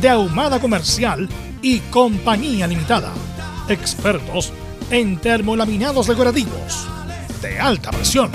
[0.00, 1.28] de Ahumada Comercial
[1.62, 3.12] y Compañía Limitada.
[3.68, 4.52] Expertos
[4.90, 6.86] en termolaminados decorativos
[7.40, 8.30] de alta presión.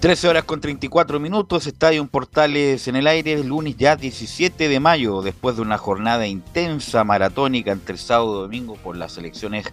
[0.00, 5.22] 13 horas con 34 minutos, Estadio Portales en el aire, lunes ya 17 de mayo,
[5.22, 9.66] después de una jornada intensa, maratónica entre sábado y domingo por las elecciones,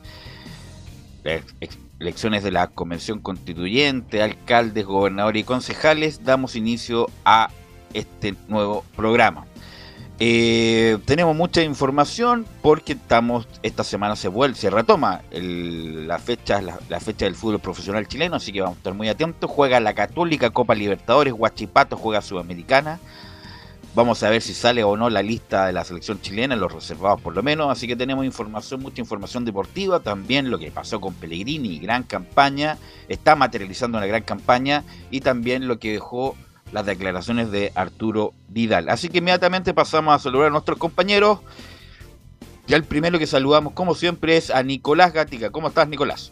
[2.00, 7.50] elecciones de la Convención Constituyente, alcaldes, gobernadores y concejales, damos inicio a
[7.94, 9.46] este nuevo programa.
[10.18, 17.00] Eh, tenemos mucha información porque estamos esta semana se vuelve, se retoma la fecha la,
[17.02, 19.52] fecha del fútbol profesional chileno, así que vamos a estar muy atentos.
[19.52, 23.00] Juega la Católica Copa Libertadores, Huachipato juega Sudamericana.
[23.96, 27.22] Vamos a ver si sale o no la lista de la selección chilena, los reservados
[27.22, 27.72] por lo menos.
[27.72, 30.02] Así que tenemos información, mucha información deportiva.
[30.02, 32.78] También lo que pasó con Pellegrini, gran campaña.
[33.08, 34.84] Está materializando una gran campaña.
[35.12, 36.36] Y también lo que dejó
[36.74, 38.90] las declaraciones de Arturo Vidal.
[38.90, 41.40] Así que inmediatamente pasamos a saludar a nuestros compañeros.
[42.68, 45.52] Ya el primero que saludamos, como siempre, es a Nicolás Gatica.
[45.52, 46.32] ¿Cómo estás, Nicolás?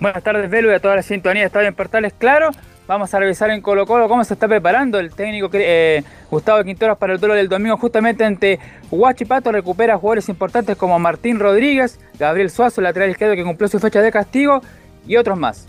[0.00, 2.12] Buenas tardes, Velo, y a toda la sintonía de Estadio en Portales.
[2.18, 2.50] Claro,
[2.86, 6.98] vamos a revisar en Colo Colo cómo se está preparando el técnico eh, Gustavo Quinteros
[6.98, 8.58] para el duelo del domingo, justamente ante
[8.90, 9.52] Huachipato.
[9.52, 14.10] Recupera jugadores importantes como Martín Rodríguez, Gabriel Suazo, lateral izquierdo que cumplió su fecha de
[14.12, 14.60] castigo,
[15.06, 15.66] y otros más.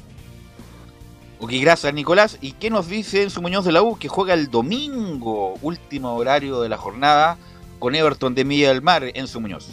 [1.40, 2.38] Ok, gracias Nicolás.
[2.42, 6.62] ¿Y qué nos dice Enzo Muñoz de la U que juega el domingo, último horario
[6.62, 7.38] de la jornada,
[7.80, 9.70] con Everton de Milla del Mar, Enzo Muñoz?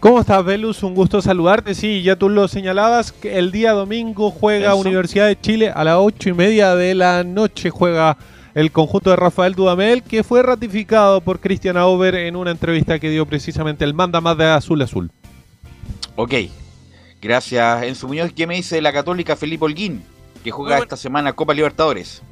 [0.00, 0.82] ¿Cómo estás, Velus?
[0.82, 1.74] Un gusto saludarte.
[1.74, 5.96] Sí, ya tú lo señalabas, que el día domingo juega Universidad de Chile a las
[5.98, 7.70] ocho y media de la noche.
[7.70, 8.16] Juega
[8.54, 13.10] el conjunto de Rafael Dudamel, que fue ratificado por Cristian Auber en una entrevista que
[13.10, 15.10] dio precisamente el manda más de Azul Azul.
[16.14, 16.34] Ok,
[17.20, 18.32] gracias Enzo Muñoz.
[18.32, 20.02] ¿Qué me dice la católica Felipe Holguín?
[20.46, 22.22] que juega esta semana Copa Libertadores.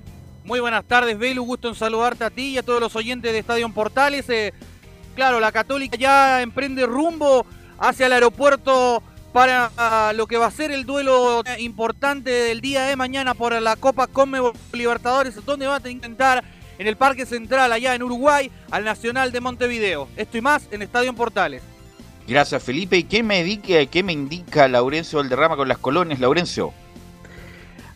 [0.44, 1.42] Muy buenas tardes, Belu.
[1.42, 4.30] Gusto en saludarte a ti y a todos los oyentes de Estadio Portales.
[4.30, 4.54] Eh,
[5.14, 7.46] claro, la Católica ya emprende rumbo
[7.78, 9.02] hacia el aeropuerto
[9.32, 13.60] para ah, lo que va a ser el duelo importante del día de mañana por
[13.60, 16.44] la Copa Conmebol Libertadores, donde va a intentar
[16.78, 20.08] en el Parque Central, allá en Uruguay, al Nacional de Montevideo.
[20.16, 21.62] Esto y más en Estadio Portales.
[22.26, 22.96] Gracias, Felipe.
[22.96, 26.72] ¿Y qué me indica, qué me indica Laurencio Valderrama con las colonias, Laurencio?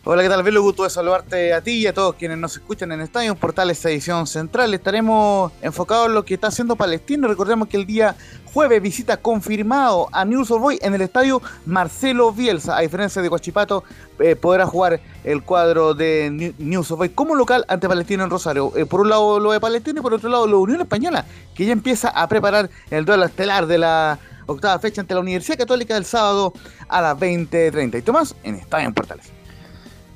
[0.05, 0.61] Hola, ¿qué tal, Velo?
[0.61, 4.27] Gusto de saludarte a ti y a todos quienes nos escuchan en Estadio Portales Edición
[4.27, 4.73] Central.
[4.73, 7.27] Estaremos enfocados en lo que está haciendo Palestino.
[7.27, 8.15] Recordemos que el día
[8.53, 12.77] jueves visita confirmado a News of Boy en el estadio Marcelo Bielsa.
[12.77, 13.83] A diferencia de Guachipato,
[14.19, 18.71] eh, podrá jugar el cuadro de News of Boy como local ante Palestino en Rosario.
[18.77, 21.65] Eh, por un lado lo de Palestino y por otro lado de Unión Española, que
[21.65, 25.93] ya empieza a preparar el duelo estelar de la octava fecha ante la Universidad Católica
[25.93, 26.53] del sábado
[26.87, 27.99] a las 20.30.
[27.99, 29.38] Y Tomás en Estadio Portales.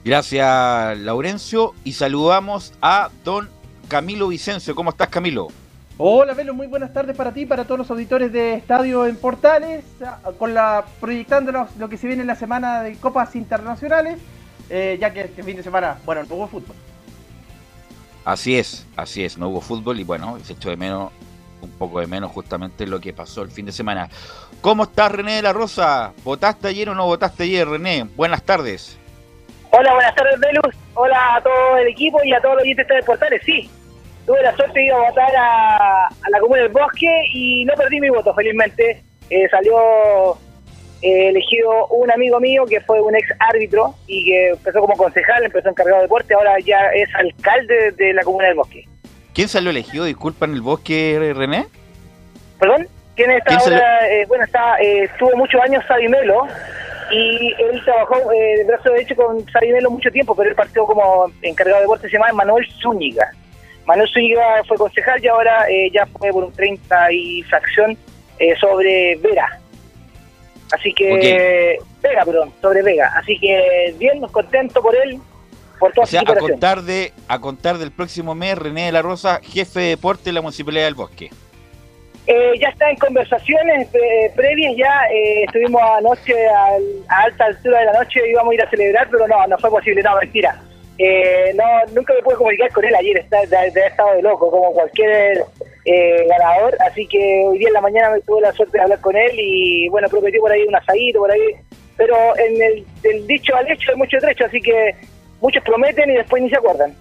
[0.03, 1.73] Gracias, Laurencio.
[1.83, 3.49] Y saludamos a don
[3.87, 4.75] Camilo Vicencio.
[4.75, 5.47] ¿Cómo estás, Camilo?
[5.97, 6.53] Hola, Velo.
[6.53, 9.85] Muy buenas tardes para ti y para todos los auditores de Estadio en Portales.
[10.37, 14.19] Con la proyectándonos lo que se viene en la semana de Copas Internacionales,
[14.69, 16.75] eh, ya que este fin de semana, bueno, no hubo fútbol.
[18.25, 21.11] Así es, así es, no hubo fútbol y bueno, se echó de menos,
[21.61, 24.09] un poco de menos justamente lo que pasó el fin de semana.
[24.61, 26.13] ¿Cómo estás, René de la Rosa?
[26.23, 28.03] ¿Votaste ayer o no votaste ayer, René?
[28.15, 28.97] Buenas tardes.
[29.75, 30.75] Hola, buenas tardes, Velus.
[30.93, 33.41] Hola a todo el equipo y a todos los oyentes de Portales.
[33.43, 33.67] Sí,
[34.23, 37.99] tuve la suerte de ir a votar a, la Comuna del Bosque y no perdí
[37.99, 39.01] mi voto, felizmente.
[39.31, 40.37] Eh, salió
[41.01, 45.43] eh, elegido un amigo mío que fue un ex árbitro y que empezó como concejal,
[45.43, 48.87] empezó encargado de deporte, ahora ya es alcalde de la Comuna del Bosque.
[49.33, 51.65] ¿Quién salió elegido, disculpa, en el Bosque, René?
[52.59, 52.87] ¿Perdón?
[53.15, 54.07] ¿Quién está ahora?
[54.07, 56.47] Eh, bueno, está, estuvo muchos años Sabimelo
[57.11, 61.31] y él trabajó eh, de brazo derecho con Sabinelo mucho tiempo, pero él partió como
[61.41, 63.31] encargado de deportes, se llama Manuel Zúñiga.
[63.85, 67.97] Manuel Zúñiga fue concejal y ahora eh, ya fue por un 30 y fracción
[68.39, 69.59] eh, sobre Vera.
[70.71, 73.13] Así que, Vega, perdón, sobre Vega.
[73.15, 75.19] Así que bien, contento por él,
[75.79, 79.01] por toda o sea, a contar, de, a contar del próximo mes, René de la
[79.01, 81.29] Rosa, jefe de deporte de la Municipalidad del Bosque.
[82.25, 83.89] Eh, ya está en conversaciones
[84.33, 88.69] previas, ya eh, estuvimos anoche a alta altura de la noche, íbamos a ir a
[88.69, 90.61] celebrar, pero no, no fue posible, no, mentira.
[90.97, 94.71] Eh, no, nunca me pude comunicar con él ayer, está, de, estado de loco, como
[94.71, 95.43] cualquier
[95.85, 99.17] ganador, así que hoy día en la mañana me tuve la suerte de hablar con
[99.17, 101.41] él y bueno, prometió por ahí un asadito, por ahí,
[101.97, 104.95] pero en el, dicho al hecho hay mucho trecho, así que
[105.41, 106.95] muchos prometen y después ni se acuerdan.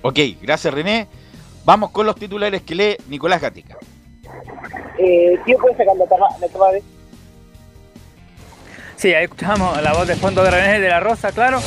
[0.00, 1.06] Ok, gracias René.
[1.66, 3.76] Vamos con los titulares que lee Nicolás Gatica.
[4.98, 6.82] Eh, tío, ¿puedes sacar la toma, la de...
[8.96, 11.60] Sí, ahí escuchamos la voz de fondo de René de la Rosa, claro.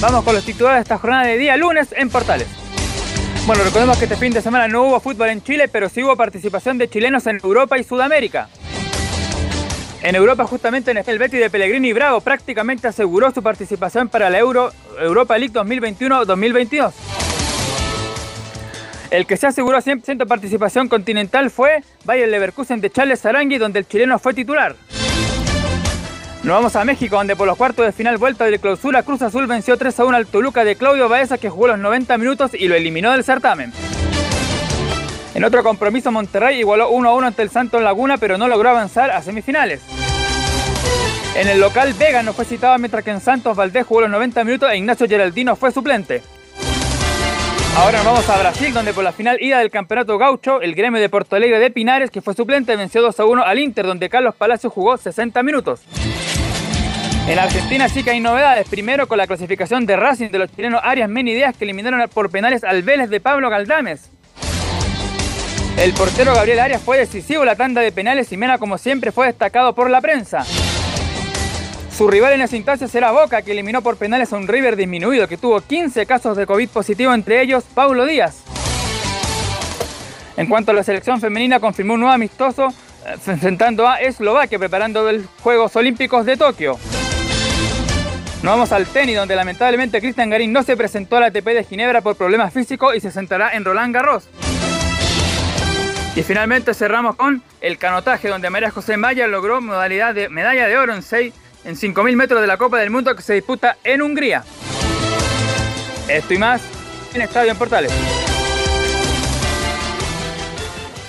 [0.00, 2.46] Vamos con los titulares de esta jornada de día lunes en Portales.
[3.46, 6.16] Bueno, recordemos que este fin de semana no hubo fútbol en Chile, pero sí hubo
[6.16, 8.48] participación de chilenos en Europa y Sudamérica.
[10.02, 14.28] En Europa, justamente en el Betis de Pellegrini y Bravo prácticamente aseguró su participación para
[14.28, 16.92] la Euro Europa League 2021-2022.
[19.14, 23.86] El que se aseguró 100% participación continental fue Bayer Leverkusen de Charles Arangui, donde el
[23.86, 24.74] chileno fue titular.
[26.42, 29.46] Nos vamos a México, donde por los cuartos de final vuelta de clausura, Cruz Azul
[29.46, 32.66] venció 3 a 1 al Toluca de Claudio Baeza, que jugó los 90 minutos y
[32.66, 33.72] lo eliminó del certamen.
[35.36, 38.70] En otro compromiso, Monterrey igualó 1 a 1 ante el Santos Laguna, pero no logró
[38.70, 39.80] avanzar a semifinales.
[41.36, 44.42] En el local, Vega no fue citado mientras que en Santos Valdés jugó los 90
[44.42, 46.20] minutos e Ignacio Geraldino fue suplente.
[47.76, 51.00] Ahora nos vamos a Brasil, donde por la final ida del Campeonato Gaucho, el gremio
[51.00, 54.08] de Porto Alegre de Pinares, que fue suplente, venció 2 a 1 al Inter, donde
[54.08, 55.80] Carlos Palacio jugó 60 minutos.
[57.26, 58.68] En Argentina sí que hay novedades.
[58.68, 62.62] Primero con la clasificación de Racing de los chilenos Arias Menideas, que eliminaron por penales
[62.62, 64.08] al Vélez de Pablo Galdames.
[65.76, 69.10] El portero Gabriel Arias fue decisivo en la tanda de penales y Mena, como siempre,
[69.10, 70.46] fue destacado por la prensa.
[71.96, 75.28] Su rival en esa instancia será Boca, que eliminó por penales a un River disminuido,
[75.28, 78.42] que tuvo 15 casos de COVID positivo, entre ellos Paulo Díaz.
[80.36, 82.74] En cuanto a la selección femenina, confirmó un nuevo amistoso
[83.06, 86.76] eh, enfrentando a Eslovaquia, preparando los Juegos Olímpicos de Tokio.
[88.42, 91.62] Nos vamos al tenis, donde lamentablemente Cristian Garín no se presentó a la ATP de
[91.62, 94.28] Ginebra por problemas físicos y se sentará en Roland Garros.
[96.16, 100.76] Y finalmente cerramos con el canotaje, donde María José Maya logró modalidad de medalla de
[100.76, 101.32] oro en 6
[101.64, 104.44] en 5.000 metros de la Copa del Mundo que se disputa en Hungría.
[106.08, 106.62] Esto y más
[107.14, 107.92] en Estadio en Portales.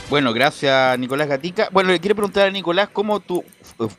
[0.10, 1.70] Bueno, gracias Nicolás Gatica.
[1.72, 3.44] Bueno, le quiero preguntar a Nicolás, ¿cómo tú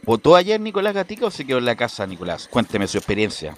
[0.04, 2.48] votó ayer Nicolás Gatica o se quedó en la casa, Nicolás?
[2.48, 3.54] Cuénteme su experiencia.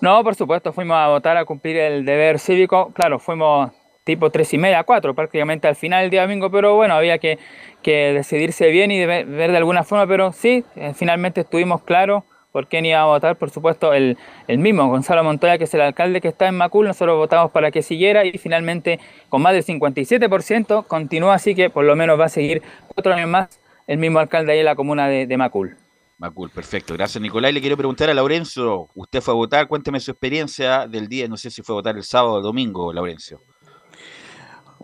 [0.00, 2.92] No, por supuesto, fuimos a votar a cumplir el deber cívico.
[2.92, 3.72] Claro, fuimos
[4.08, 7.38] tipo tres y media, cuatro, prácticamente al final del día domingo, pero bueno, había que,
[7.84, 12.86] decidirse bien y ver, de alguna forma, pero sí, eh, finalmente estuvimos claros por quién
[12.86, 14.16] iba a votar, por supuesto, el,
[14.48, 17.82] mismo, Gonzalo Montoya, que es el alcalde que está en Macul, nosotros votamos para que
[17.82, 22.30] siguiera y finalmente con más del 57% continúa, así que por lo menos va a
[22.30, 22.62] seguir
[22.94, 25.76] cuatro años más el mismo alcalde ahí en la comuna de, de Macul.
[26.16, 26.94] Macul, perfecto.
[26.94, 27.50] Gracias, Nicolás.
[27.50, 31.28] Y le quiero preguntar a Laurencio, usted fue a votar, cuénteme su experiencia del día,
[31.28, 33.40] no sé si fue a votar el sábado o domingo, Laurencio.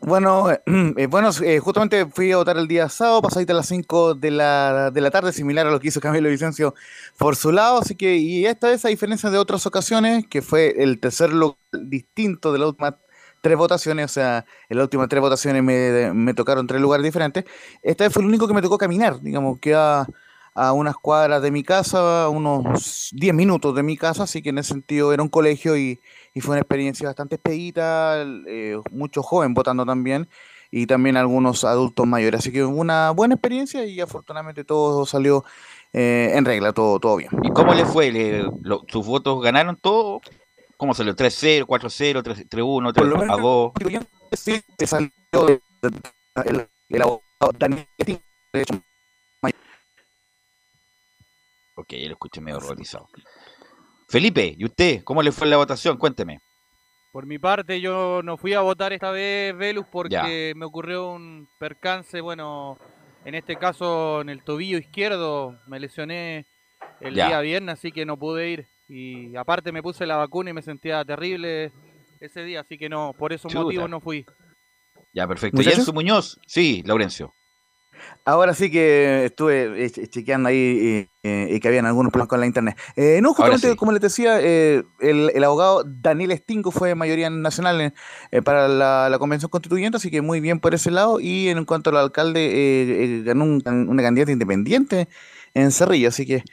[0.06, 0.50] Bueno,
[0.96, 4.30] eh, bueno eh, justamente fui a votar el día sábado, pasadita a las 5 de
[4.30, 6.74] la, de la tarde, similar a lo que hizo Camilo Vicencio
[7.16, 7.78] por su lado.
[7.78, 11.56] Así que, y esta vez, a diferencia de otras ocasiones, que fue el tercer lugar
[11.72, 12.94] distinto de las últimas
[13.40, 17.44] tres votaciones, o sea, en las últimas tres votaciones me, me tocaron tres lugares diferentes.
[17.82, 20.06] Esta vez fue el único que me tocó caminar, digamos, que a,
[20.54, 24.58] a unas cuadras de mi casa, unos 10 minutos de mi casa, así que en
[24.58, 26.00] ese sentido era un colegio y
[26.34, 30.28] y fue una experiencia bastante expedita, eh, muchos jóvenes votando también
[30.70, 32.40] y también algunos adultos mayores.
[32.40, 35.44] Así que una buena experiencia y afortunadamente todo salió
[35.92, 37.30] eh, en regla, todo, todo bien.
[37.44, 38.10] ¿Y cómo le fue?
[38.10, 38.42] ¿Le,
[38.88, 40.20] ¿Sus votos ganaron todo?
[40.76, 41.14] ¿Cómo salió?
[41.14, 44.02] ¿3-0, 4-0, 3-1, 3-2?
[44.32, 45.10] Sí, te salió
[45.46, 47.86] el, el abogado Daniel
[48.54, 48.74] de hecho.
[51.76, 53.08] Ok, lo escuché medio organizado.
[54.14, 55.02] Felipe, ¿y usted?
[55.02, 55.96] ¿Cómo le fue la votación?
[55.96, 56.38] Cuénteme.
[57.10, 61.48] Por mi parte, yo no fui a votar esta vez, Velus, porque me ocurrió un
[61.58, 62.78] percance, bueno,
[63.24, 66.46] en este caso en el tobillo izquierdo, me lesioné
[67.00, 68.68] el día viernes, así que no pude ir.
[68.88, 71.72] Y aparte me puse la vacuna y me sentía terrible
[72.20, 74.24] ese día, así que no, por esos motivos no fui.
[75.12, 75.60] Ya, perfecto.
[75.60, 76.38] ¿Y Enzo Muñoz?
[76.46, 77.34] Sí, Laurencio.
[78.24, 82.76] Ahora sí que estuve eh, chequeando ahí y que habían algunos problemas con la internet.
[83.20, 87.94] no, justamente como les decía, el, abogado Daniel Stingo fue mayoría nacional
[88.44, 91.20] para la, convención constituyente, así que muy bien por ese lado.
[91.20, 95.08] Y en cuanto al alcalde, ganó una candidata independiente
[95.54, 96.44] en Cerrillo, así que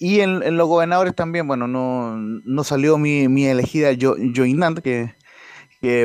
[0.00, 5.14] y en, los gobernadores también, bueno, no, no salió mi, mi elegida jo, Joinant, que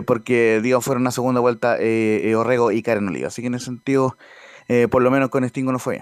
[0.05, 3.27] porque digamos fueron una segunda vuelta eh, eh, Orrego y Karen Oliva.
[3.27, 4.17] Así que en ese sentido,
[4.69, 5.99] eh, por lo menos con Stingo no fue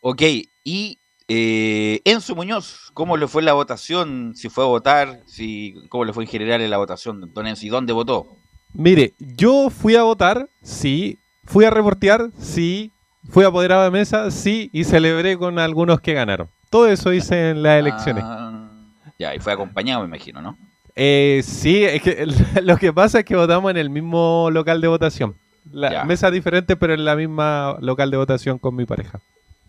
[0.00, 0.22] Ok,
[0.62, 4.32] y Enzo Muñoz, ¿cómo le fue la votación?
[4.36, 7.66] Si fue a votar, si, ¿cómo le fue en general en la votación, don Enzo?
[7.66, 8.38] ¿Y dónde votó?
[8.72, 12.92] Mire, yo fui a votar, sí, fui a reportear, sí,
[13.28, 16.48] fui apoderado de mesa, sí, y celebré con algunos que ganaron.
[16.70, 18.24] Todo eso hice en las elecciones.
[18.26, 18.70] Ah,
[19.18, 20.56] ya, y fue acompañado, me imagino, ¿no?
[20.94, 22.26] Eh, sí, es que
[22.62, 25.34] lo que pasa es que votamos en el mismo local de votación.
[25.72, 29.20] La mesa diferente, pero en la misma local de votación con mi pareja.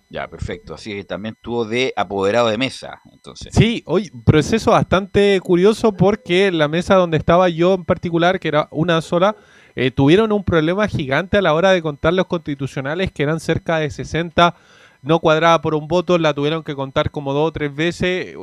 [0.10, 0.74] Ya, perfecto.
[0.74, 3.54] Así que también tuvo de apoderado de mesa, entonces.
[3.54, 8.68] Sí, hoy proceso bastante curioso porque la mesa donde estaba yo en particular, que era
[8.72, 9.36] una sola,
[9.76, 13.78] eh, tuvieron un problema gigante a la hora de contar los constitucionales, que eran cerca
[13.78, 14.56] de 60
[15.02, 18.36] no cuadraba por un voto, la tuvieron que contar como dos o tres veces.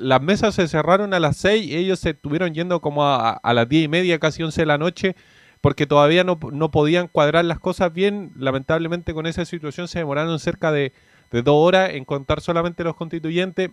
[0.00, 3.68] Las mesas se cerraron a las seis y ellos se estuvieron yendo como a, las
[3.68, 5.16] diez y media, casi once de la noche,
[5.64, 8.32] porque todavía no, podían cuadrar las cosas bien.
[8.36, 10.92] Lamentablemente con esa situación se demoraron cerca de,
[11.30, 13.70] dos horas en contar solamente los constituyentes.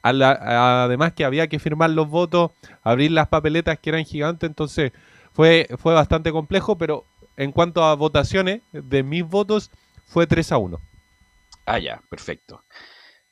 [0.00, 2.52] además que había que firmar los votos,
[2.82, 4.92] abrir las papeletas que eran gigantes, entonces
[5.34, 7.04] fue, fue bastante complejo, pero
[7.36, 9.70] en cuanto a votaciones de mis votos,
[10.06, 10.80] fue 3 a 1.
[11.66, 12.64] Ah, ya, perfecto.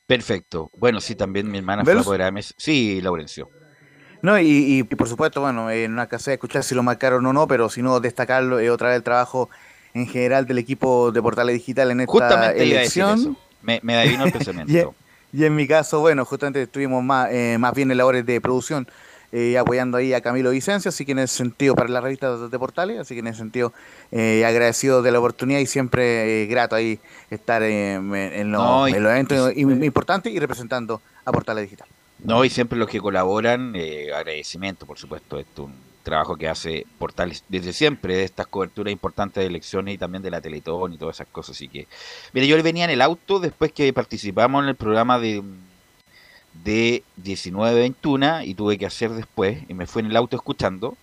[0.06, 0.70] Perfecto.
[0.76, 3.48] Bueno, sí, también mi hermana fue apoderada Sí, Laurencio.
[4.24, 7.46] No, y, por supuesto, bueno, en una casa de escuchar si lo marcaron o no,
[7.46, 9.50] pero si no, destacarlo eh, otra vez el trabajo
[9.92, 13.36] en general del equipo de Portales Digital en esta justamente elección.
[13.60, 14.94] Me, me el pensamiento.
[15.32, 18.88] y, en mi caso, bueno, justamente estuvimos más, eh, más bien en labores de producción
[19.36, 22.56] eh, apoyando ahí a Camilo Vicencio, así que en ese sentido, para la revista de
[22.56, 23.72] Portales, así que en ese sentido,
[24.12, 27.00] eh, agradecido de la oportunidad y siempre eh, grato ahí
[27.30, 31.88] estar en, los eventos importantes y representando a Portales Digital.
[32.24, 36.86] No, y siempre los que colaboran, agradecimiento, por supuesto, esto es un trabajo que hace
[36.98, 40.98] Portales desde siempre, de estas coberturas importantes de elecciones y también de la Teletón y
[40.98, 41.56] todas esas cosas.
[41.56, 41.86] Así que,
[42.32, 45.42] mire, yo venía en el auto después que participamos en el programa de
[46.62, 50.96] de 19.21 y tuve que hacer después, y me fui en el auto escuchando.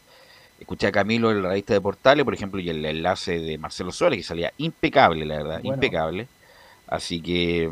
[0.60, 3.92] Escuché a Camilo en la revista de Portales, por ejemplo, y el enlace de Marcelo
[3.92, 6.28] Soles, que salía impecable, la verdad, impecable.
[6.88, 7.70] Así que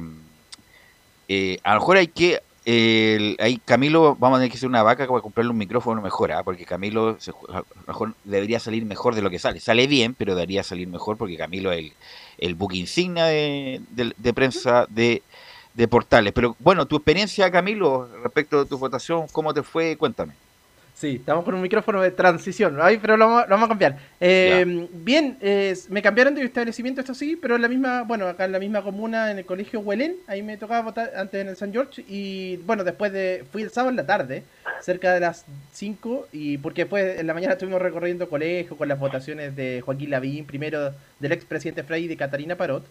[1.27, 2.41] eh, a lo mejor hay que.
[2.65, 6.43] Hay Camilo, vamos a tener que hacer una vaca para comprarle un micrófono mejor, ¿ah?
[6.43, 9.59] porque Camilo lo mejor debería salir mejor de lo que sale.
[9.59, 11.93] Sale bien, pero debería salir mejor porque Camilo es el,
[12.37, 15.23] el book insignia de, de prensa de
[15.73, 16.33] de portales.
[16.33, 19.95] Pero bueno, tu experiencia, Camilo, respecto a tu votación, ¿cómo te fue?
[19.95, 20.33] Cuéntame.
[20.99, 23.97] Sí, estamos con un micrófono de transición, Ay, pero lo vamos, a cambiar.
[24.19, 25.37] Eh, bien,
[25.87, 28.81] me cambiaron de establecimiento, esto sí, pero en la misma, bueno, acá en la misma
[28.81, 32.57] comuna, en el colegio Huelén, ahí me tocaba votar antes en el San George y
[32.65, 34.43] bueno, después de, fui el sábado en la tarde,
[34.81, 38.99] cerca de las 5, y porque después en la mañana estuvimos recorriendo colegio con las
[38.99, 42.85] votaciones de Joaquín Lavín, primero del expresidente Frey y de Catarina Parot.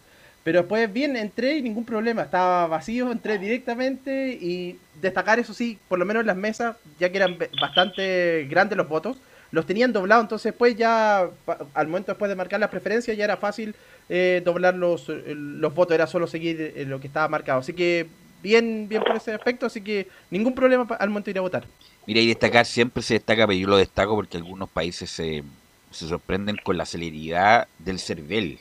[0.44, 5.78] Pero después bien entré y ningún problema, estaba vacío, entré directamente y destacar eso sí,
[5.88, 9.18] por lo menos las mesas, ya que eran bastante grandes los votos,
[9.50, 11.28] los tenían doblados, entonces pues ya
[11.74, 13.74] al momento después de marcar las preferencias ya era fácil
[14.08, 17.60] eh, doblar los, los votos, era solo seguir eh, lo que estaba marcado.
[17.60, 18.06] Así que
[18.42, 21.64] bien, bien por ese aspecto, así que ningún problema al momento de ir a votar.
[22.06, 25.42] Mira, y destacar siempre se destaca, pero yo lo destaco porque algunos países se,
[25.90, 28.60] se sorprenden con la celeridad del CERVEL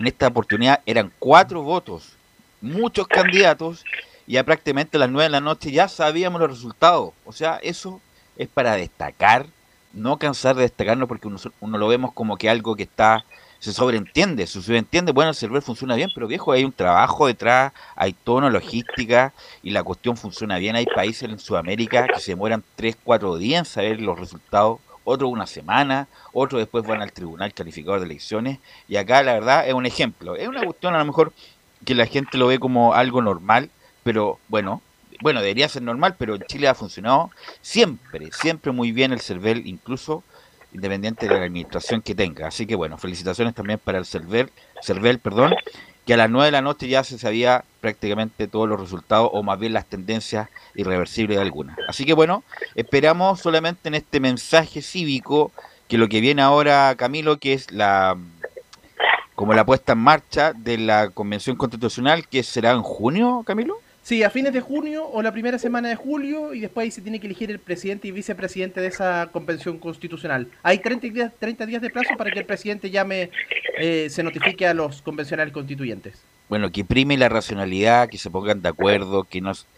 [0.00, 2.16] en esta oportunidad eran cuatro votos,
[2.60, 3.84] muchos candidatos,
[4.26, 7.12] y ya prácticamente a las nueve de la noche ya sabíamos los resultados.
[7.26, 8.00] O sea, eso
[8.36, 9.46] es para destacar,
[9.92, 13.24] no cansar de destacarnos porque uno, lo vemos como que algo que está,
[13.58, 17.72] se sobreentiende, se sobreentiende, bueno, el server funciona bien, pero viejo, hay un trabajo detrás,
[17.94, 20.76] hay tono, logística, y la cuestión funciona bien.
[20.76, 25.28] Hay países en Sudamérica que se demoran tres, cuatro días en saber los resultados otro
[25.28, 29.74] una semana, otro después van al tribunal calificador de elecciones, y acá la verdad es
[29.74, 31.32] un ejemplo, es una cuestión a lo mejor
[31.84, 33.70] que la gente lo ve como algo normal,
[34.02, 34.82] pero bueno,
[35.22, 37.30] bueno, debería ser normal, pero en Chile ha funcionado
[37.60, 40.22] siempre, siempre muy bien el CERVEL, incluso
[40.72, 42.46] independiente de la administración que tenga.
[42.46, 44.50] Así que bueno, felicitaciones también para el CERVEL,
[44.82, 45.54] CERVEL perdón,
[46.10, 49.44] que a las 9 de la noche ya se sabía prácticamente todos los resultados o
[49.44, 51.78] más bien las tendencias irreversibles de algunas.
[51.86, 52.42] Así que bueno,
[52.74, 55.52] esperamos solamente en este mensaje cívico
[55.86, 58.16] que lo que viene ahora, Camilo, que es la
[59.36, 63.78] como la puesta en marcha de la Convención Constitucional que será en junio, Camilo.
[64.10, 67.00] Sí, a fines de junio o la primera semana de julio y después ahí se
[67.00, 70.48] tiene que elegir el presidente y vicepresidente de esa convención constitucional.
[70.64, 73.30] Hay 30 días, 30 días de plazo para que el presidente llame,
[73.78, 76.20] eh, se notifique a los convencionales constituyentes.
[76.48, 79.68] Bueno, que prime la racionalidad, que se pongan de acuerdo, que nos,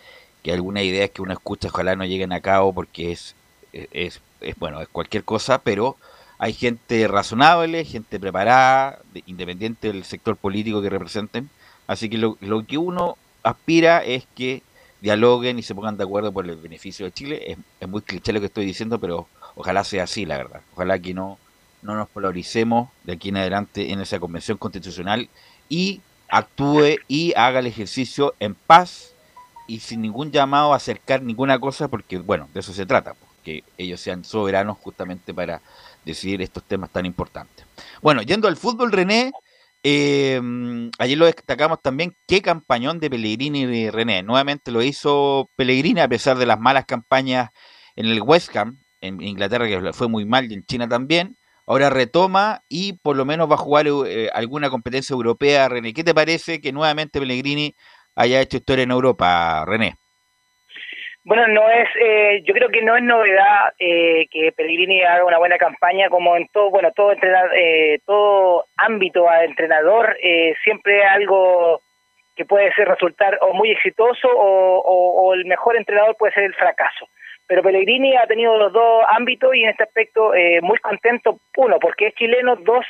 [0.42, 3.34] que algunas ideas que uno escucha ojalá no lleguen a cabo porque es,
[3.74, 5.98] es, es bueno, es cualquier cosa, pero
[6.38, 11.50] hay gente razonable, gente preparada, independiente del sector político que representen.
[11.86, 14.62] Así que lo, lo que uno aspira es que
[15.00, 17.56] dialoguen y se pongan de acuerdo por el beneficio de Chile.
[17.80, 20.60] Es, muy cliché lo que estoy diciendo, pero ojalá sea así, la verdad.
[20.74, 21.38] Ojalá que no,
[21.82, 25.28] no nos polaricemos de aquí en adelante en esa convención constitucional
[25.68, 29.12] y actúe y haga el ejercicio en paz
[29.66, 33.64] y sin ningún llamado a acercar ninguna cosa, porque, bueno, de eso se trata, que
[33.78, 35.60] ellos sean soberanos justamente para
[36.04, 37.66] decidir estos temas tan importantes.
[38.00, 39.32] Bueno, yendo al fútbol, René,
[39.82, 40.40] eh,
[40.98, 44.22] ayer lo destacamos también, qué campañón de Pellegrini y René.
[44.22, 47.50] Nuevamente lo hizo Pellegrini a pesar de las malas campañas
[47.96, 51.36] en el West Ham, en Inglaterra que fue muy mal y en China también.
[51.66, 55.92] Ahora retoma y por lo menos va a jugar eh, alguna competencia europea, René.
[55.92, 57.74] ¿Qué te parece que nuevamente Pellegrini
[58.14, 59.96] haya hecho historia en Europa, René?
[61.24, 65.38] Bueno, no es, eh, yo creo que no es novedad eh, que Pellegrini haga una
[65.38, 71.04] buena campaña, como en todo, bueno, todo entrenador, eh, todo ámbito a entrenador, eh, siempre
[71.04, 71.80] algo
[72.34, 77.08] que puede ser resultar o muy exitoso o, el mejor entrenador puede ser el fracaso.
[77.46, 81.78] Pero Pellegrini ha tenido los dos ámbitos y en este aspecto eh, muy contento, uno,
[81.78, 82.84] porque es chileno, dos,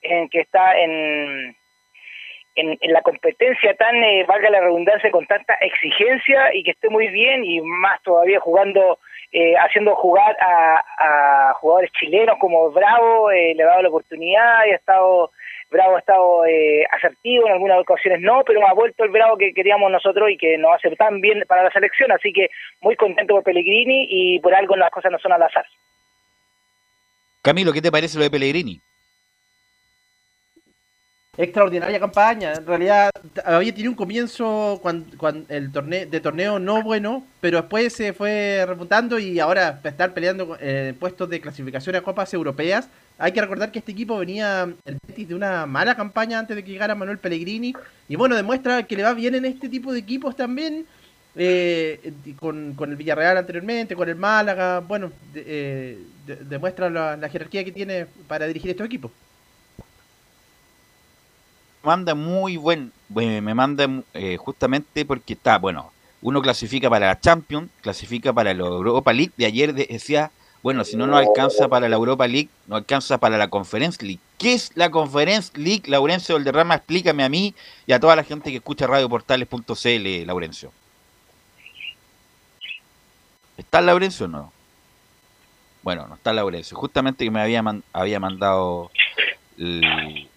[0.00, 1.54] en que está en
[2.56, 7.08] en, la competencia tan, eh, valga la redundancia, con tanta exigencia y que esté muy
[7.08, 8.98] bien y más todavía jugando,
[9.32, 14.70] eh, haciendo jugar a, jugadores chilenos como Bravo, eh, le ha dado la oportunidad y
[14.70, 15.30] ha estado,
[15.70, 19.52] Bravo ha estado eh, asertivo, en algunas ocasiones no, pero ha vuelto el Bravo que
[19.52, 22.48] queríamos nosotros y que nos hace tan bien para la selección, así que
[22.80, 25.66] muy contento por Pellegrini y por algo las cosas no son al azar.
[27.42, 28.80] Camilo, ¿qué te parece lo de Pellegrini?
[31.36, 32.52] Extraordinaria campaña.
[32.54, 33.10] En realidad
[33.44, 35.06] había tenido un comienzo cuando,
[35.48, 40.56] el torneo de torneo no bueno, pero después se fue repuntando y ahora estar peleando
[40.60, 42.88] eh, puestos de clasificación a copas europeas.
[43.18, 46.64] Hay que recordar que este equipo venía el Betis de una mala campaña antes de
[46.64, 47.74] que llegara Manuel Pellegrini
[48.08, 50.86] y bueno, demuestra que le va bien en este tipo de equipos también.
[51.36, 55.98] Eh, con, con, el Villarreal anteriormente, con el Málaga, bueno, eh,
[56.48, 59.10] demuestra la jerarquía que tiene para dirigir estos equipos
[61.84, 65.92] manda muy buen, me manda eh, justamente porque está, bueno,
[66.22, 70.30] uno clasifica para la Champions, clasifica para la Europa League, de ayer decía,
[70.62, 74.20] bueno, si no nos alcanza para la Europa League, no alcanza para la Conference League.
[74.38, 76.76] ¿Qué es la Conference League, Laurencio Valderrama?
[76.76, 77.54] Explícame a mí
[77.86, 80.72] y a toda la gente que escucha radioportales.cl, Laurencio.
[83.58, 84.52] ¿Está Laurencio o no?
[85.82, 86.74] Bueno, no está Laurencio.
[86.78, 88.90] Justamente que me había, había mandado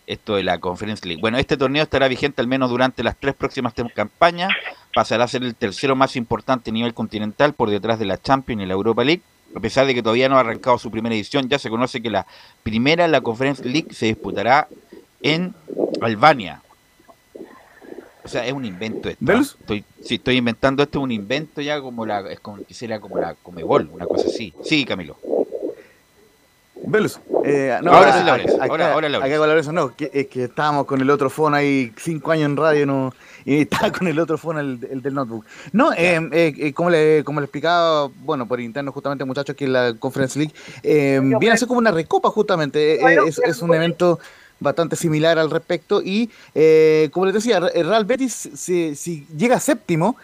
[0.08, 1.22] esto de la Conference League.
[1.22, 4.50] Bueno, este torneo estará vigente al menos durante las tres próximas campañas.
[4.94, 8.64] Pasará a ser el tercero más importante a nivel continental por detrás de la Champions
[8.64, 9.22] y la Europa League.
[9.56, 12.10] A pesar de que todavía no ha arrancado su primera edición, ya se conoce que
[12.10, 12.26] la
[12.64, 14.68] primera, la Conference League, se disputará
[15.22, 15.54] en
[16.02, 16.62] Albania.
[18.24, 19.34] O sea, es un invento esto.
[19.34, 23.18] Estoy, sí, estoy inventando esto, es un invento ya como la, es como, sería como
[23.20, 24.54] la Comebol, una cosa así.
[24.64, 25.18] Sí, Camilo.
[26.88, 27.20] Velus.
[27.44, 31.02] Eh, no, ahora, sí la ahora, ahora la Acá no, que, es que estábamos con
[31.02, 34.58] el otro phone ahí cinco años en radio no, y estaba con el otro phone,
[34.58, 35.46] el, el del notebook.
[35.74, 39.66] No, eh, eh, eh, como, le, como le explicaba, bueno, por interno justamente muchachos aquí
[39.66, 44.20] en la Conference League, viene a ser como una recopa justamente, es, es, un evento
[44.60, 46.30] bastante similar al respecto y
[47.12, 50.16] como les decía, el Real Betis si, si llega séptimo,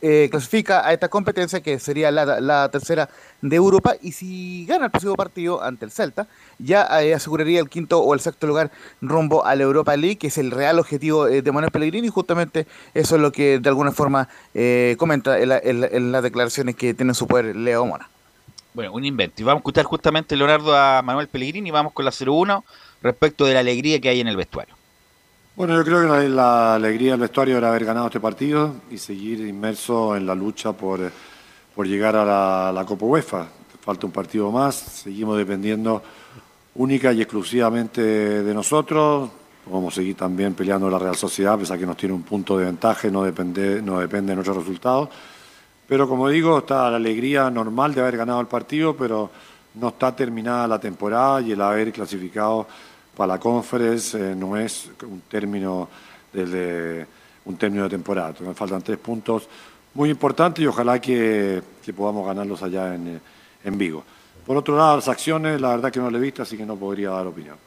[0.00, 3.10] eh, clasifica a esta competencia que sería la, tercera
[3.42, 7.68] de Europa y si gana el próximo partido ante el Celta ya eh, aseguraría el
[7.68, 8.70] quinto o el sexto lugar
[9.02, 12.10] rumbo a la Europa League que es el real objetivo eh, de Manuel Pellegrini y
[12.10, 14.28] justamente eso es lo que de alguna forma
[14.96, 18.08] comenta en, las declaraciones que tiene en su poder Leo Mona.
[18.72, 19.42] Bueno, un invento.
[19.42, 22.62] Y vamos a escuchar justamente, Leonardo, a Manuel Pellegrini y vamos con la 0-1
[23.02, 24.79] respecto de la alegría que hay en el vestuario.
[25.60, 29.40] Bueno, yo creo que la, alegría del vestuario era haber ganado este partido y seguir
[29.40, 31.00] inmerso en la lucha por,
[31.74, 33.46] por llegar a la, Copa UEFA.
[33.82, 36.02] Falta un partido más, seguimos dependiendo
[36.76, 39.28] única y exclusivamente de nosotros.
[39.70, 42.56] Vamos a seguir también peleando la Real Sociedad, pese a que nos tiene un punto
[42.56, 45.10] de ventaja no depende, no depende de nuestros resultados.
[45.86, 49.30] Pero como digo, está la alegría normal de haber ganado el partido, pero
[49.74, 52.66] no está terminada la temporada y el haber clasificado
[53.20, 55.90] para la conference eh, no es un término
[56.32, 57.06] de,
[57.44, 58.34] un término de temporada.
[58.40, 59.46] Nos faltan tres puntos
[59.92, 61.62] muy importantes y ojalá que,
[61.94, 63.20] podamos ganarlos allá en,
[63.62, 64.02] en Vigo.
[64.46, 66.76] Por otro lado, las acciones, la verdad que no le he visto, así que no
[66.76, 67.58] podría dar opinión.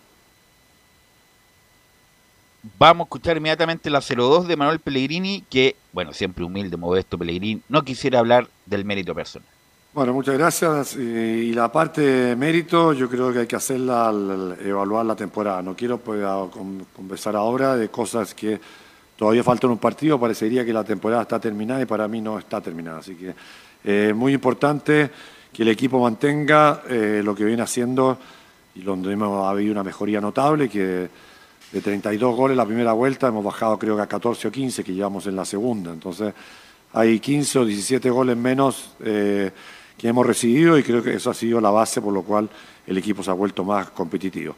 [2.80, 7.62] Vamos a escuchar inmediatamente la 02 de Manuel Pellegrini, que, bueno, siempre humilde, modesto Pellegrini,
[7.70, 9.53] no quisiera hablar del mérito personal.
[9.94, 10.96] Bueno, muchas gracias.
[10.96, 15.62] Y la parte de mérito, yo creo que hay que hacerla al evaluar la temporada.
[15.62, 16.20] No quiero pues,
[16.96, 18.60] conversar ahora de cosas que
[19.16, 20.20] todavía faltan un partido.
[20.20, 22.98] Parecería que la temporada está terminada y para mí no está terminada.
[22.98, 23.36] Así que es
[23.84, 25.12] eh, muy importante
[25.54, 28.18] que el equipo mantenga eh, lo que viene haciendo
[28.74, 31.08] y donde hemos habido una mejoría notable, que
[31.72, 34.92] de 32 goles la primera vuelta, hemos bajado creo que a 14 o 15 que
[34.92, 35.94] llevamos en la segunda.
[35.94, 36.34] Entonces
[36.94, 39.52] hay 15 o 17 goles menos eh,
[39.98, 42.50] que hemos recibido y creo que eso ha sido la base por lo cual
[42.88, 44.56] el equipo se ha vuelto más competitivo.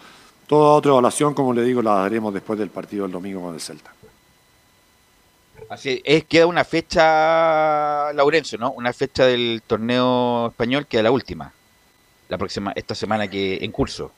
[0.48, 3.62] Toda otra evaluación, como le digo, la daremos después del partido del domingo con el
[3.62, 3.92] Celta.
[5.70, 8.72] Así es, queda una fecha, Laurencio, ¿no?
[8.72, 11.52] Una fecha del torneo español que es la última,
[12.30, 14.12] la próxima, esta semana que en curso.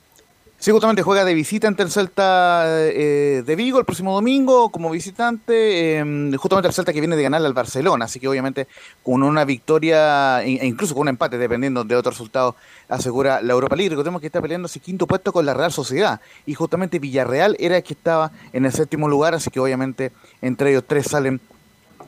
[0.60, 4.90] Sí, justamente juega de visita ante el Celta eh, de Vigo el próximo domingo como
[4.90, 8.66] visitante, em, justamente el Celta que viene de ganarle al Barcelona, así que obviamente
[9.04, 12.56] con una victoria e incluso con un empate, dependiendo de otro resultado,
[12.88, 13.90] asegura la Europa League.
[13.90, 17.76] Recordemos que está peleando ese quinto puesto con la Real Sociedad y justamente Villarreal era
[17.76, 20.10] el que estaba en el séptimo lugar, así que obviamente
[20.42, 21.40] entre ellos tres salen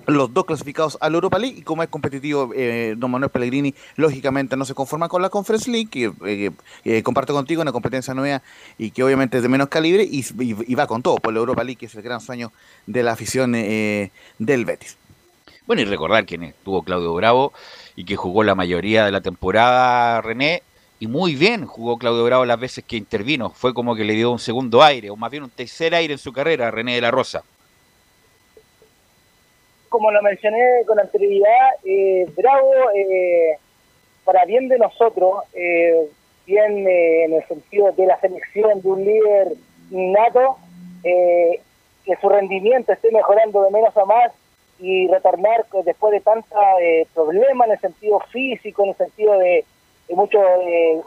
[0.06, 1.58] los dos clasificados a la Europa League.
[1.58, 5.70] Y como es competitivo eh, don Manuel Pellegrini lógicamente no se conforma con la Conference
[5.70, 6.52] League que
[6.84, 8.42] eh, comparte contigo una competencia nueva
[8.78, 10.22] y que obviamente es de menos calibre y,
[10.74, 12.52] va con todo por la Europa League que es el gran sueño
[12.86, 14.96] de la afición eh, del Betis.
[15.66, 17.52] Bueno y recordar que estuvo Claudio Bravo
[17.94, 20.62] y que jugó la mayoría de la temporada René
[20.98, 23.50] y muy bien jugó Claudio Bravo las veces que intervino.
[23.50, 26.18] Fue como que le dio un segundo aire o más bien un tercer aire en
[26.18, 27.42] su carrera René de la Rosa
[29.90, 33.58] como lo mencioné con anterioridad, eh, Bravo, eh,
[34.24, 36.08] para bien de nosotros, eh,
[36.46, 39.48] bien en el sentido de la selección de un líder
[39.90, 40.56] innato,
[41.02, 44.32] que su rendimiento esté mejorando de menos a más
[44.78, 46.58] y retornar después de tanta
[47.14, 49.64] problema en el sentido físico, en el sentido de,
[50.08, 50.42] de muchas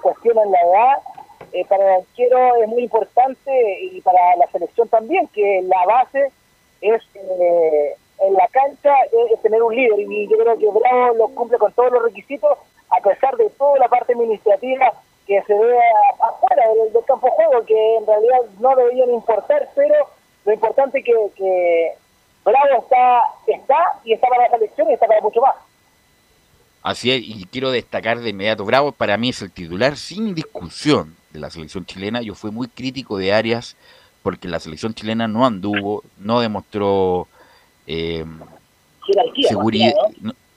[0.02, 5.28] cuestiones en la edad, para el arquero es muy importante y para la selección también,
[5.28, 6.32] que la base
[6.82, 7.02] es
[8.20, 8.94] en la cancha
[9.32, 12.58] es, tener un líder y yo creo que Bravo lo cumple con todos los requisitos
[12.90, 14.92] a pesar de toda la parte administrativa
[15.28, 15.80] que se ve
[16.20, 19.96] afuera del, campo de juego que en realidad no deberían importar pero
[20.46, 21.94] lo importante que, que
[22.46, 25.56] Bravo está está y está para la selección y está para mucho más
[26.84, 31.16] Así es, y quiero destacar de inmediato, Bravo para mí es el titular sin discusión
[31.32, 32.22] de la selección chilena.
[32.22, 33.78] Yo fui muy crítico de Arias
[34.22, 37.28] porque la selección chilena no anduvo, no demostró
[37.88, 38.26] eh,
[39.48, 39.94] seguridad,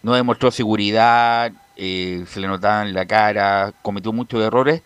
[0.02, 0.14] ¿no?
[0.14, 4.82] demostró seguridad, eh, se le notaba en la cara, cometió muchos errores,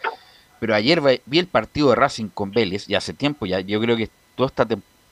[0.59, 3.97] pero ayer vi el partido de Racing con Vélez, y hace tiempo ya, yo creo
[3.97, 4.67] que toda esta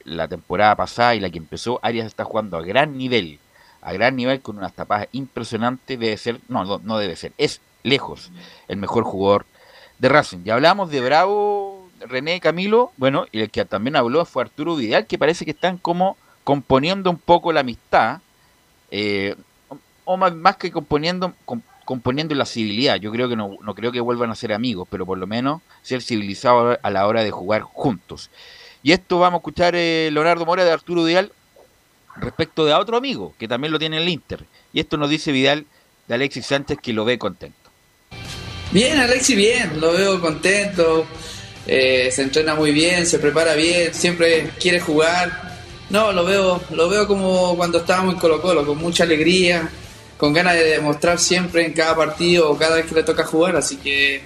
[0.05, 3.39] la temporada pasada y la que empezó, Arias está jugando a gran nivel,
[3.83, 7.61] a gran nivel con unas tapadas impresionantes, debe ser, no, no, no debe ser, es
[7.83, 8.31] lejos
[8.69, 9.47] el mejor jugador
[9.99, 10.45] de Racing.
[10.45, 15.07] Ya hablamos de Bravo, René Camilo, bueno, y el que también habló fue Arturo Vidal,
[15.07, 16.17] que parece que están como
[16.49, 18.21] componiendo un poco la amistad,
[18.91, 19.37] eh,
[20.07, 21.35] o más, que componiendo,
[21.85, 22.97] componiendo la civilidad.
[22.97, 25.61] Yo creo que no, no, creo que vuelvan a ser amigos, pero por lo menos
[25.83, 28.31] ser civilizados a la hora de jugar juntos.
[28.83, 31.33] Y esto vamos a escuchar eh, Leonardo Mora de Arturo Vidal
[32.17, 34.47] respecto de otro amigo que también lo tiene en el Inter.
[34.73, 35.67] Y esto nos dice Vidal
[36.07, 37.71] de Alexis Sánchez que lo ve contento.
[38.73, 41.07] Bien, Alexis, bien, lo veo contento.
[41.67, 45.48] Eh, se entrena muy bien, se prepara bien, siempre quiere jugar.
[45.91, 49.71] No, lo veo, lo veo como cuando estábamos en Colo Colo, con mucha alegría,
[50.19, 53.57] con ganas de demostrar siempre en cada partido o cada vez que le toca jugar,
[53.57, 54.21] así que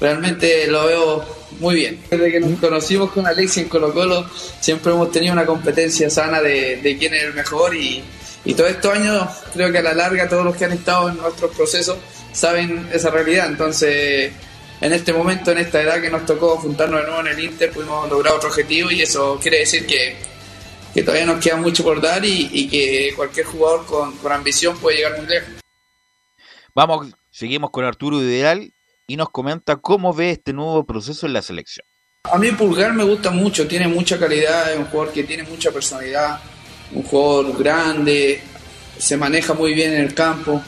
[0.00, 1.24] realmente lo veo
[1.60, 2.02] muy bien.
[2.10, 4.26] Desde que nos conocimos con Alexis en Colo Colo,
[4.60, 8.02] siempre hemos tenido una competencia sana de, quién es el mejor y,
[8.44, 11.18] y todos estos años creo que a la larga todos los que han estado en
[11.18, 11.98] nuestros procesos
[12.32, 14.32] saben esa realidad, entonces
[14.80, 17.70] en este momento, en esta edad que nos tocó juntarnos de nuevo en el Inter,
[17.70, 20.16] pudimos lograr otro objetivo y eso quiere decir que
[20.96, 25.18] que todavía nos queda mucho por dar y, que cualquier jugador con, ambición puede llegar
[25.18, 25.50] muy lejos.
[26.74, 28.72] Vamos, seguimos con Arturo Ideal
[29.06, 31.84] y nos comenta cómo ve este nuevo proceso en la selección.
[32.24, 35.70] A mí Pulgar me gusta mucho, tiene mucha calidad, es un jugador que tiene mucha
[35.70, 36.40] personalidad,
[36.92, 38.40] un jugador grande,
[38.96, 40.62] se maneja muy bien en el campo.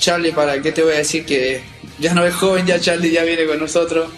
[0.00, 1.62] Charlie, ¿para qué te voy a decir que
[2.00, 4.10] ya no es joven, ya Charlie ya viene con nosotros?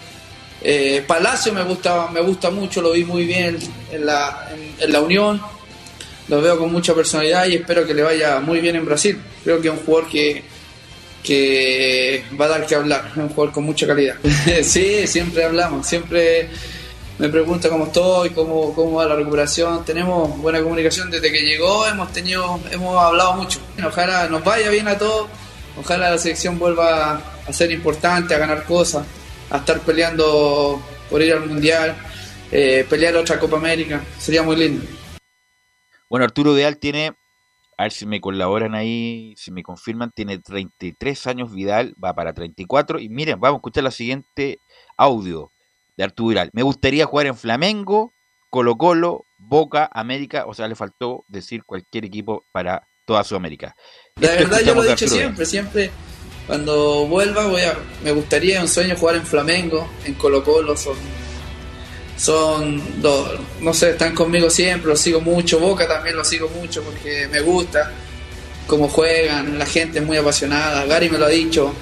[0.63, 3.57] Eh, Palacio me gusta, me gusta mucho, lo vi muy bien
[3.91, 5.41] en la, en, la Unión,
[6.27, 9.19] lo veo con mucha personalidad y espero que le vaya muy bien en Brasil.
[9.43, 10.43] Creo que es un jugador que,
[11.23, 14.15] que va a dar que hablar, es un jugador con mucha calidad.
[14.63, 16.49] sí, siempre hablamos, siempre
[17.17, 19.83] me pregunta cómo estoy, cómo, cómo va la recuperación.
[19.83, 23.59] Tenemos buena comunicación desde que llegó, hemos tenido, hemos hablado mucho.
[23.83, 25.27] Ojalá nos vaya bien a todos,
[25.79, 29.07] ojalá la selección vuelva a ser importante, a ganar cosas
[29.51, 31.95] a estar peleando por ir al Mundial,
[32.51, 34.01] eh, pelear otra Copa América.
[34.17, 34.83] Sería muy lindo.
[36.09, 37.13] Bueno, Arturo Vidal tiene,
[37.77, 42.33] a ver si me colaboran ahí, si me confirman, tiene 33 años Vidal, va para
[42.33, 42.99] 34.
[42.99, 44.59] Y miren, vamos a escuchar la siguiente
[44.97, 45.51] audio
[45.97, 46.49] de Arturo Vidal.
[46.53, 48.13] Me gustaría jugar en Flamengo,
[48.49, 53.75] Colo Colo, Boca, América, o sea, le faltó decir cualquier equipo para toda Sudamérica.
[54.15, 55.91] La verdad yo lo he dicho siempre, siempre
[56.47, 60.95] cuando vuelva voy a, me gustaría un sueño jugar en Flamengo, en Colo Colo, son,
[62.17, 62.81] son
[63.61, 67.41] no sé, están conmigo siempre, los sigo mucho, Boca también lo sigo mucho porque me
[67.41, 67.91] gusta
[68.67, 71.73] cómo juegan, la gente es muy apasionada, Gary me lo ha dicho,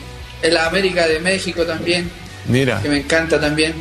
[0.41, 2.09] en la América de México también,
[2.47, 2.81] Mira.
[2.81, 3.73] que me encanta también.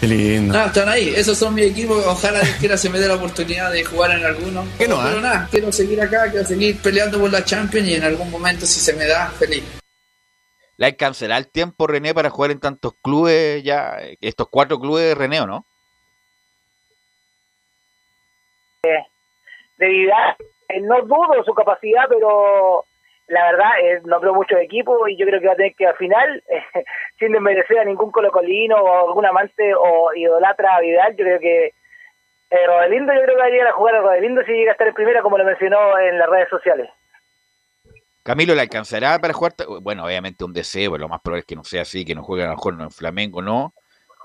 [0.00, 0.58] Qué lindo.
[0.58, 4.18] Están ahí, esos son mis equipos, ojalá quiera se me dé la oportunidad de jugar
[4.18, 4.66] en alguno.
[4.76, 5.20] ¿Qué no, Pero ah?
[5.22, 8.80] nada, quiero seguir acá, quiero seguir peleando por la Champions y en algún momento si
[8.80, 9.62] se me da, feliz.
[10.76, 13.98] ¿Le alcanzará el tiempo, René, para jugar en tantos clubes ya?
[14.20, 15.64] Estos cuatro clubes, René, ¿o no?
[19.76, 20.36] de Vidal,
[20.68, 22.84] eh, no dudo su capacidad, pero
[23.26, 25.74] la verdad eh, no creo mucho de equipo y yo creo que va a tener
[25.74, 26.62] que al final, eh,
[27.18, 31.72] sin desmerecer a ningún colocolino o algún amante o idolatra a Vidal, yo creo que
[32.50, 34.72] eh, Rodelindo, yo creo que va a llegar a jugar a Rodelindo si llega a
[34.72, 36.88] estar en primera, como lo mencionó en las redes sociales.
[38.24, 39.54] Camilo, ¿le alcanzará para jugar?
[39.82, 42.24] Bueno, obviamente un deseo, pero lo más probable es que no sea así, que no
[42.24, 43.74] juegue a lo mejor en Flamengo, no.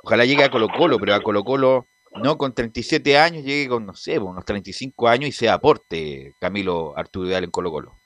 [0.03, 1.85] Ojalá llegue a Colo Colo, pero a Colo Colo
[2.15, 6.97] no con 37 años, llegue con, no sé, unos 35 años y sea aporte Camilo
[6.97, 7.99] Arturo Vidal en Colo Colo.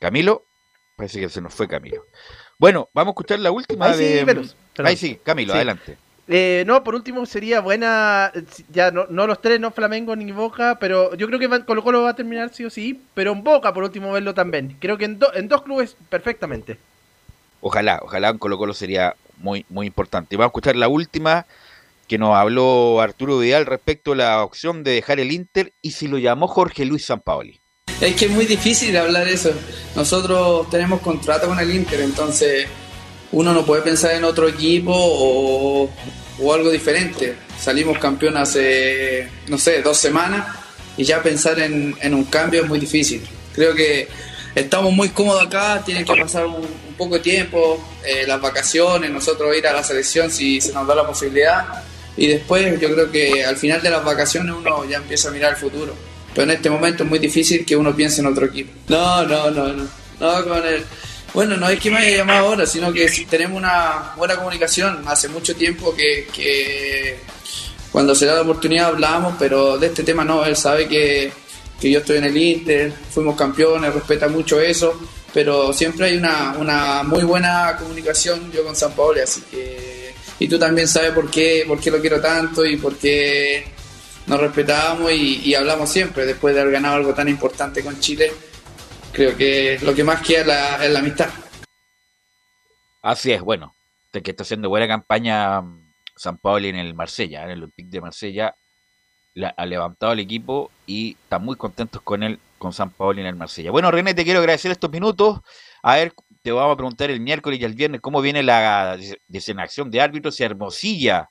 [0.00, 0.46] Camilo,
[0.96, 2.06] parece que se nos fue Camilo.
[2.58, 4.24] Bueno, vamos a escuchar la última Ahí sí, de...
[4.24, 4.50] Perdón.
[4.78, 5.56] Ahí sí, Camilo, Sí.
[5.58, 5.98] adelante.
[6.28, 10.30] Eh, no, por último sería buena, eh, ya no, no los tres, no Flamengo ni
[10.30, 13.32] Boca, pero yo creo que van- Colo Colo va a terminar sí o sí, pero
[13.32, 14.76] en Boca por último verlo también.
[14.80, 16.78] Creo que en, do- en dos clubes perfectamente.
[17.60, 20.34] Ojalá, ojalá en Colo Colo sería muy, muy importante.
[20.34, 21.46] Y vamos a escuchar la última
[22.06, 26.06] que nos habló Arturo Vidal respecto a la opción de dejar el Inter y si
[26.08, 27.60] lo llamó Jorge Luis Sampaoli.
[28.00, 29.50] Es que es muy difícil hablar eso.
[29.96, 32.66] Nosotros tenemos contrato con el Inter, entonces
[33.32, 35.90] uno no puede pensar en otro equipo o,
[36.38, 37.36] o algo diferente.
[37.58, 40.46] Salimos campeón hace, no sé, dos semanas
[40.96, 43.22] y ya pensar en, en un cambio es muy difícil.
[43.54, 44.08] Creo que
[44.54, 46.66] estamos muy cómodos acá, tiene que pasar un,
[46.96, 50.94] poco de tiempo, eh, las vacaciones, nosotros ir a la selección si se nos da
[50.94, 51.82] la posibilidad.
[52.16, 55.52] Y después yo creo que al final de las vacaciones uno ya empieza a mirar
[55.52, 55.94] el futuro.
[56.34, 58.72] Pero en este momento es muy difícil que uno piense en otro equipo.
[58.88, 59.88] No, no, no, no.
[60.20, 60.84] No, con el...
[61.34, 65.02] Bueno, no es que me haya llamado ahora, sino que tenemos una buena comunicación.
[65.06, 67.16] Hace mucho tiempo que,
[67.90, 70.44] cuando se da la oportunidad hablamos, pero de este tema no.
[70.44, 71.32] Él sabe que,
[71.80, 75.00] que yo estoy en el Inter, fuimos campeones, respeta mucho eso,
[75.32, 80.12] pero siempre hay una, una muy buena comunicación yo con San Paolo, así que...
[80.38, 83.64] Y tú también sabes por qué, por qué lo quiero tanto y por qué
[84.26, 88.32] nos respetamos y, y hablamos siempre después de haber ganado algo tan importante con Chile.
[89.12, 91.28] Creo que lo que más queda es la, es la amistad.
[93.02, 93.74] Así es, bueno,
[94.12, 97.90] de que está haciendo buena campaña mm, San Paoli en el Marsella, en el Olympique
[97.90, 98.54] de Marsella,
[99.34, 103.26] la- ha levantado el equipo y están muy contentos con él, con San Paoli en
[103.26, 103.70] el Marsella.
[103.70, 105.40] Bueno, René, te quiero agradecer estos minutos.
[105.82, 109.16] A ver, te vamos a preguntar el miércoles y el viernes cómo viene la des-
[109.26, 111.28] designación de árbitros, si Hermosilla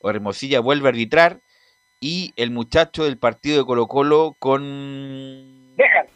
[0.00, 1.40] o Hermosilla vuelve a arbitrar
[2.00, 6.06] y el muchacho del partido de Colo Colo con Dejan.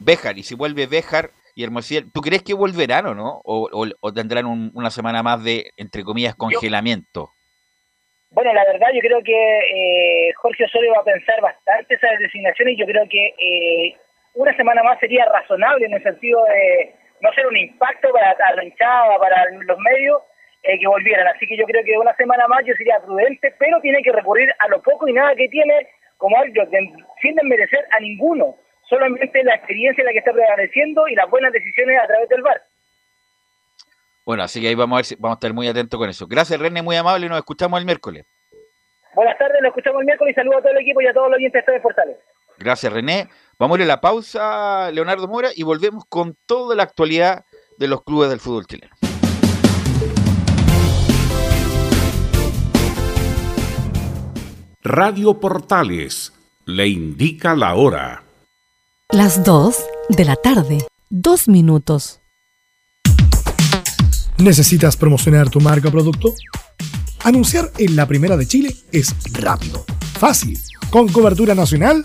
[0.00, 3.40] Béjar, y si vuelve Béjar y Hermosilla, ¿tú crees que volverán o no?
[3.44, 7.30] ¿O, o- o tendrán un- una semana más de, entre comillas, congelamiento?
[8.30, 12.74] Bueno, la verdad yo creo que eh, Jorge Osorio va a pensar bastante esas designaciones
[12.74, 13.96] y yo creo que eh,
[14.34, 18.64] una semana más sería razonable en el sentido de no ser un impacto para la
[18.64, 20.22] hinchada, para los medios,
[20.62, 21.26] eh, que volvieran.
[21.26, 24.48] Así que yo creo que una semana más yo sería prudente, pero tiene que recurrir
[24.60, 26.68] a lo poco y nada que tiene como árbitro,
[27.20, 28.54] sin desmerecer a ninguno,
[28.90, 32.42] solamente la experiencia es la que está prevaleciendo y las buenas decisiones a través del
[32.42, 32.60] VAR.
[34.26, 36.26] Bueno, así que ahí vamos a ver si, vamos a estar muy atentos con eso.
[36.26, 38.26] Gracias, René, muy amable, nos escuchamos el miércoles.
[39.14, 41.30] Buenas tardes, nos escuchamos el miércoles y saludo a todo el equipo y a todos
[41.30, 42.16] los oyentes de Portales.
[42.58, 43.28] Gracias, René.
[43.58, 47.44] Vamos a ir a la pausa, Leonardo Mora, y volvemos con toda la actualidad
[47.78, 48.92] de los clubes del fútbol chileno.
[54.82, 56.32] Radio Portales
[56.66, 58.22] le indica la hora.
[59.12, 59.74] Las 2
[60.10, 62.20] de la tarde, 2 minutos.
[64.38, 66.32] ¿Necesitas promocionar tu marca o producto?
[67.24, 69.84] Anunciar en la primera de Chile es rápido,
[70.16, 70.56] fácil,
[70.90, 72.04] con cobertura nacional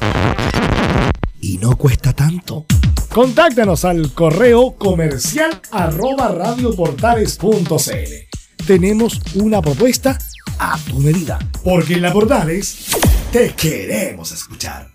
[1.40, 2.66] y no cuesta tanto.
[3.14, 8.66] Contáctanos al correo comercial arroba radioportales.cl.
[8.66, 10.18] Tenemos una propuesta
[10.58, 12.88] a tu medida, porque en la Portales
[13.32, 14.95] te queremos escuchar.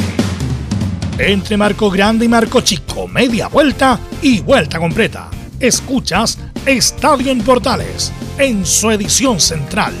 [1.17, 5.29] Entre Marco Grande y Marco Chico, media vuelta y vuelta completa.
[5.59, 9.93] Escuchas Estadio en Portales en su edición central.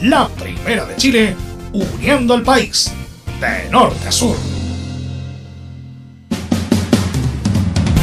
[0.00, 1.36] La primera de Chile,
[1.72, 2.92] uniendo al país
[3.40, 4.36] de norte a sur.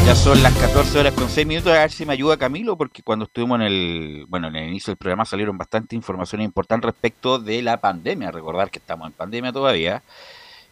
[0.06, 1.72] Ya son las 14 horas con 6 minutos.
[1.72, 4.92] A ver si me ayuda Camilo, porque cuando estuvimos en el, bueno, en el inicio
[4.92, 8.32] del programa salieron bastante información importante respecto de la pandemia.
[8.32, 10.04] Recordar que estamos en pandemia todavía,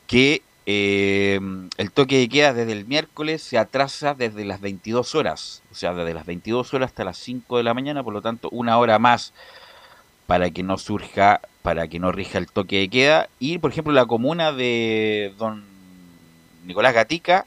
[0.06, 1.40] que eh,
[1.78, 5.94] el toque de queda desde el miércoles se atrasa desde las 22 horas, o sea,
[5.94, 9.00] desde las 22 horas hasta las 5 de la mañana, por lo tanto, una hora
[9.00, 9.34] más
[10.28, 13.30] para que no surja, para que no rija el toque de queda.
[13.40, 15.64] Y, por ejemplo, la comuna de don
[16.66, 17.46] Nicolás Gatica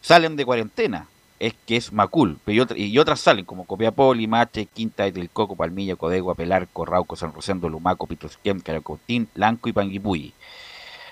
[0.00, 1.06] salen de cuarentena
[1.38, 5.56] es que es Macul, pero y, otra- y otras salen como Copiapó, Limache, Quinta Coco,
[5.56, 10.34] Palmilla, Codegua, Pelarco, Rauco, San Rosendo, Lumaco, Pitrosquem, Caracotín, Lanco y Panguipulli.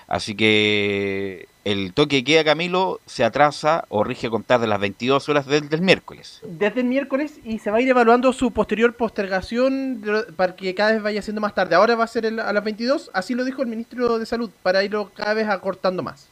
[0.09, 4.79] Así que el toque de queda, Camilo, se atrasa o rige a contar de las
[4.79, 6.39] 22 horas del, del miércoles.
[6.43, 10.01] Desde el miércoles y se va a ir evaluando su posterior postergación
[10.35, 11.75] para que cada vez vaya siendo más tarde.
[11.75, 14.49] Ahora va a ser el- a las 22, así lo dijo el ministro de Salud,
[14.63, 16.27] para irlo cada vez acortando más.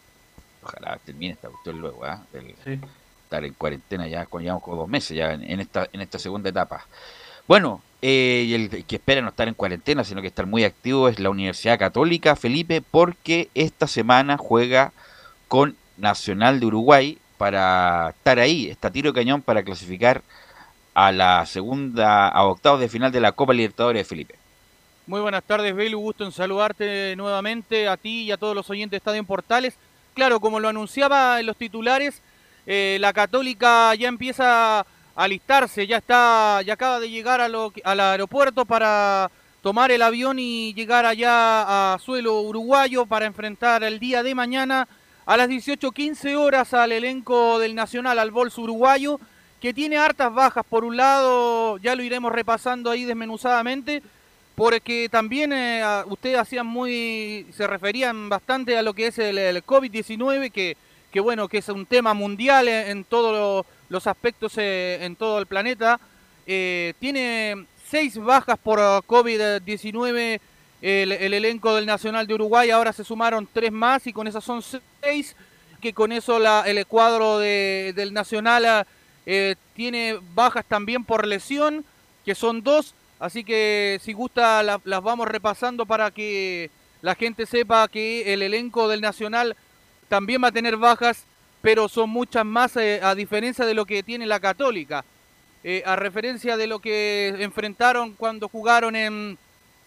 [0.64, 2.24] Ojalá termine esta cuestión luego, ¿ah?
[2.34, 2.56] Del-
[3.24, 6.18] estar en cuarentena ya, con, llevamos como dos meses ya en, en esta, en esta
[6.18, 6.88] segunda etapa.
[7.48, 11.10] Bueno, eh, y el que espera no estar en cuarentena, sino que estar muy activo
[11.10, 14.92] es la Universidad Católica, Felipe, porque esta semana juega
[15.48, 20.22] con Nacional de Uruguay para estar ahí, está tiro cañón para clasificar
[20.94, 24.36] a la segunda, a octavos de final de la Copa Libertadores de Felipe.
[25.06, 26.00] Muy buenas tardes, Belu.
[26.00, 29.76] Gusto en saludarte nuevamente a ti y a todos los oyentes de Estadio en Portales.
[30.14, 32.22] Claro, como lo anunciaba en los titulares,
[32.66, 34.86] eh, la Católica ya empieza
[35.18, 40.38] alistarse, ya está, ya acaba de llegar a lo, al aeropuerto para tomar el avión
[40.38, 44.88] y llegar allá a suelo uruguayo para enfrentar el día de mañana
[45.26, 49.20] a las 18.15 horas al elenco del Nacional, al bolso uruguayo,
[49.60, 50.64] que tiene hartas bajas.
[50.70, 54.04] Por un lado, ya lo iremos repasando ahí desmenuzadamente,
[54.54, 59.66] porque también eh, ustedes hacían muy, se referían bastante a lo que es el, el
[59.66, 60.78] COVID-19, que,
[61.12, 65.40] que bueno, que es un tema mundial en, en todos los aspectos eh, en todo
[65.40, 66.00] el planeta.
[66.46, 70.40] Eh, tiene seis bajas por COVID-19
[70.82, 74.44] el, el, elenco del Nacional de Uruguay, ahora se sumaron tres más y con esas
[74.44, 74.62] son
[75.02, 75.36] seis,
[75.82, 78.86] que con eso la, el cuadro de, del Nacional
[79.26, 81.84] eh, tiene bajas también por lesión,
[82.26, 86.70] que son dos, Así que si gusta la, las vamos repasando para que
[87.02, 89.56] la gente sepa que el elenco del Nacional
[90.08, 91.26] también va a tener bajas,
[91.68, 95.04] pero son muchas más eh, a diferencia de lo que tiene la Católica.
[95.66, 99.38] Eh, a referencia de lo que enfrentaron cuando jugaron en,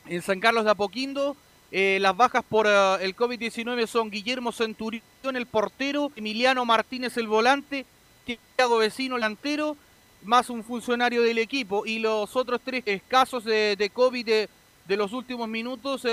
[0.05, 1.39] en San Carlos de Apoquindo,
[1.73, 7.87] eh, las bajas por el COVID-19 son Guillermo Centurión, el portero, Emiliano Martínez, el volante,
[8.27, 9.75] Tiago Vecino, el delantero,
[10.23, 14.51] más un funcionario del equipo y los otros tres casos de, COVID de,
[14.87, 16.05] de, los últimos minutos,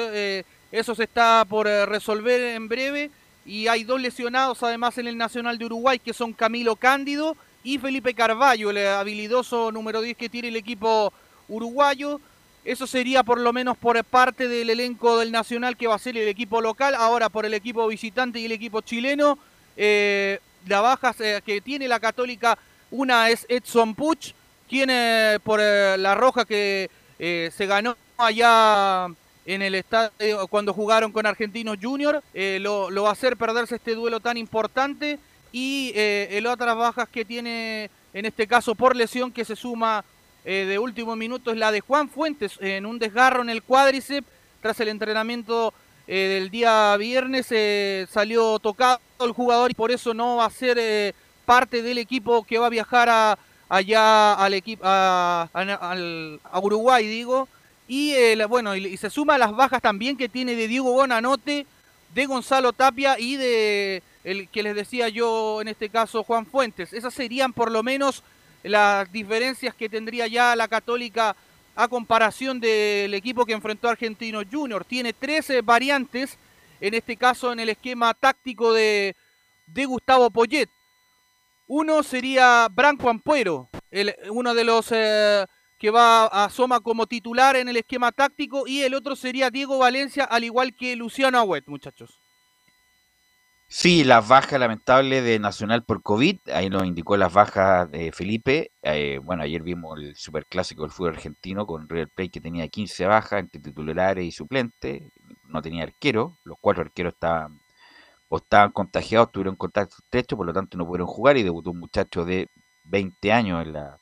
[0.72, 3.12] eso se está por resolver en breve
[3.48, 7.80] y hay dos lesionados además en el Nacional de Uruguay que son Camilo Cándido y
[7.80, 11.12] Felipe Carballo, el habilidoso número 10 que tiene el equipo
[11.48, 12.22] uruguayo.
[12.66, 16.18] Eso sería por lo menos por parte del elenco del Nacional que va a ser
[16.18, 16.94] el equipo local.
[16.94, 19.40] Ahora por el equipo visitante y el equipo chileno,
[19.78, 22.58] eh, la baja eh, que tiene la Católica
[22.92, 24.34] una es Edson Puch,
[24.70, 26.90] quien eh, por eh, la roja que
[27.20, 29.08] eh, se ganó allá
[29.48, 33.96] en el estadio cuando jugaron con Argentinos Junior, eh, lo, va a hacer perderse este
[33.96, 35.18] duelo tan importante.
[35.52, 40.04] Y el otras bajas que tiene en este caso por lesión que se suma
[40.44, 44.28] de último minuto es la de Juan Fuentes en un desgarro en el cuádriceps
[44.62, 45.74] tras el entrenamiento
[46.06, 47.48] del día viernes
[48.10, 52.60] salió tocado el jugador y por eso no va a ser parte del equipo que
[52.60, 53.40] va a viajar a,
[53.70, 55.50] allá al equipo a,
[56.62, 57.48] Uruguay, digo.
[57.88, 61.66] Y eh, bueno, y, se suma las bajas también que tiene de Diego Bonanote,
[62.14, 66.92] de Gonzalo Tapia y de el que les decía yo en este caso Juan Fuentes.
[66.92, 68.24] Esas serían por lo menos
[68.64, 71.36] las diferencias que tendría ya la Católica
[71.76, 74.84] a comparación del equipo que enfrentó a Argentino Junior.
[74.84, 76.38] Tiene 13 variantes,
[76.82, 79.16] en este caso en el esquema táctico de,
[79.68, 80.70] de Gustavo Poyet.
[81.68, 85.46] Uno sería Branco Ampuero, el, uno de los eh,
[85.78, 89.78] que va a asoma como titular en el esquema táctico, y el otro sería Diego
[89.78, 92.20] Valencia, al igual que Luciano Agüet, muchachos.
[93.70, 98.72] Sí, las bajas lamentables de Nacional por COVID, ahí nos indicó las bajas de Felipe.
[98.82, 103.06] Eh, bueno, ayer vimos el superclásico del fútbol argentino con River Plate que tenía 15
[103.08, 105.04] bajas entre titulares y suplentes,
[105.50, 107.60] no tenía arquero, los cuatro arqueros estaban
[108.30, 111.80] o estaban contagiados, tuvieron contacto estrecho, por lo tanto no pudieron jugar y debutó un
[111.80, 112.50] muchacho de
[112.86, 114.00] 20 años en la,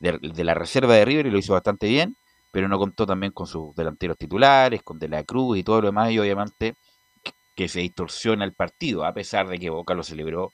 [0.00, 2.16] de, la reserva de River y lo hizo bastante bien,
[2.50, 5.88] pero no contó también con sus delanteros titulares, con De la Cruz y todo lo
[5.88, 6.74] demás, y obviamente
[7.22, 10.52] que, que se distorsiona el partido, a pesar de que Boca lo celebró,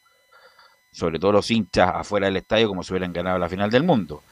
[0.91, 4.23] sobre todo los hinchas afuera del estadio, como si hubieran ganado la final del mundo.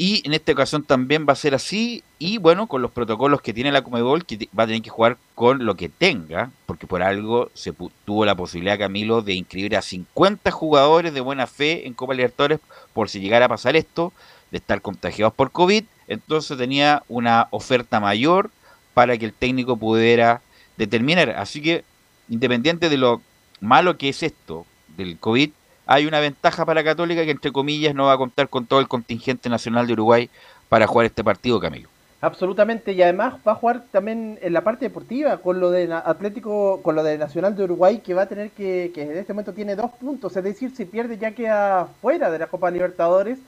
[0.00, 2.04] Y en esta ocasión también va a ser así.
[2.20, 5.18] Y bueno, con los protocolos que tiene la Comebol, que va a tener que jugar
[5.34, 7.74] con lo que tenga, porque por algo se
[8.04, 12.60] tuvo la posibilidad, Camilo, de inscribir a 50 jugadores de buena fe en Copa Libertadores
[12.92, 14.12] por si llegara a pasar esto,
[14.50, 15.84] de estar contagiados por COVID.
[16.06, 18.50] Entonces tenía una oferta mayor
[18.94, 20.40] para que el técnico pudiera
[20.76, 21.30] determinar.
[21.30, 21.84] Así que,
[22.28, 23.20] independiente de lo
[23.60, 25.50] malo que es esto del COVID,
[25.86, 28.88] hay una ventaja para Católica que entre comillas no va a contar con todo el
[28.88, 30.30] contingente nacional de Uruguay
[30.68, 31.88] para jugar este partido, Camilo.
[32.20, 36.82] Absolutamente, y además va a jugar también en la parte deportiva con lo de Atlético,
[36.82, 39.54] con lo de Nacional de Uruguay, que va a tener que, que en este momento
[39.54, 43.38] tiene dos puntos, es decir, si pierde ya queda fuera de la Copa Libertadores,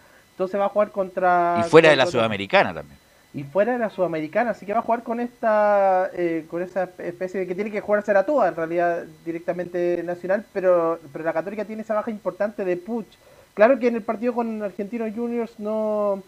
[0.40, 1.56] entonces va a jugar contra...
[1.58, 2.98] Y fuera contra, de la Sudamericana también
[3.32, 6.90] y fuera de la Sudamericana, así que va a jugar con esta eh, con esa
[6.98, 11.32] especie de que tiene que jugarse la toda en realidad directamente nacional, pero pero la
[11.32, 13.06] Católica tiene esa baja importante de Puch,
[13.54, 16.22] Claro que en el partido con Argentinos Juniors no,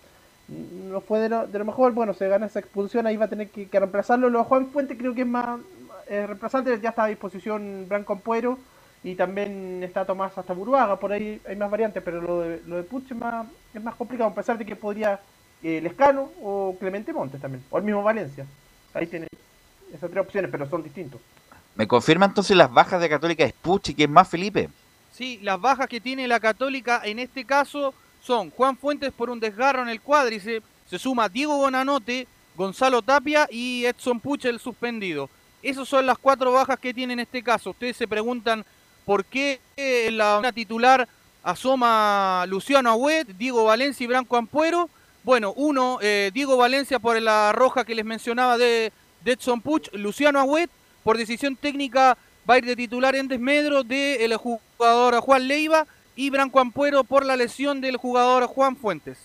[0.48, 1.92] no fue de lo, de lo mejor.
[1.92, 4.28] Bueno, se gana esa expulsión, ahí va a tener que, que reemplazarlo.
[4.28, 5.60] Lo de Juan Fuente creo que es más
[6.08, 8.58] eh, reemplazante, ya está a disposición Branco Ampuero
[9.04, 10.98] y también está Tomás hasta Buruaga.
[10.98, 13.94] Por ahí hay más variantes, pero lo de, lo de Puch es más, es más
[13.94, 15.20] complicado, a pesar de que podría
[15.62, 18.46] eh, Lescano o Clemente Montes también, o el mismo Valencia.
[18.94, 19.26] Ahí tiene
[19.92, 21.20] esas tres opciones, pero son distintos.
[21.74, 24.68] ¿Me confirma entonces las bajas de Católica es Puch y que es más Felipe?
[25.12, 29.40] Sí, las bajas que tiene la Católica en este caso son Juan Fuentes por un
[29.40, 35.28] desgarro en el cuádriceps, se suma Diego Bonanote, Gonzalo Tapia y Edson Puch el suspendido.
[35.62, 37.70] Esas son las cuatro bajas que tiene en este caso.
[37.70, 38.64] Ustedes se preguntan
[39.04, 41.08] por qué en la titular
[41.42, 44.88] asoma Luciano Agüet, Diego Valencia y Branco Ampuero.
[45.24, 48.92] Bueno, uno, eh, Diego Valencia por la roja que les mencionaba de,
[49.24, 50.70] de Edson Puch, Luciano Agüet
[51.02, 52.16] por decisión técnica
[52.48, 55.86] va a ir de titular en desmedro del jugador Juan Leiva
[56.16, 59.18] y Branco Ampuero por la lesión del jugador Juan Fuentes.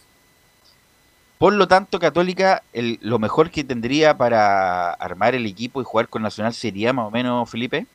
[1.38, 6.10] Por lo tanto, Católica, el, lo mejor que tendría para armar el equipo y jugar
[6.10, 7.86] con Nacional sería más o menos, Felipe.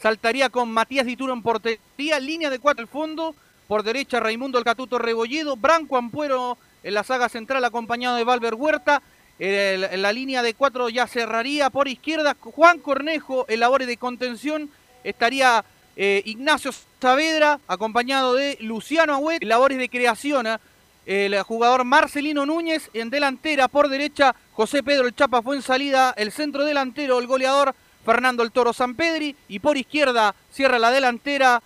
[0.00, 3.34] Saltaría con Matías Dituro en portería, línea de cuatro al fondo,
[3.66, 8.54] por derecha Raimundo El Catuto Rebolledo, Branco Ampuero en la saga central acompañado de Valver
[8.54, 9.02] Huerta,
[9.38, 11.70] en la línea de cuatro ya cerraría.
[11.70, 14.70] Por izquierda Juan Cornejo en labores de contención,
[15.02, 15.64] estaría
[15.96, 19.42] eh, Ignacio Saavedra acompañado de Luciano Agüet.
[19.42, 20.58] En labores de creación, ¿eh?
[21.06, 22.90] el jugador Marcelino Núñez.
[22.92, 27.26] En delantera por derecha, José Pedro El Chapa fue en salida, el centro delantero, el
[27.26, 27.74] goleador
[28.06, 31.60] Fernando El Toro Sampedri y por izquierda cierra la delantera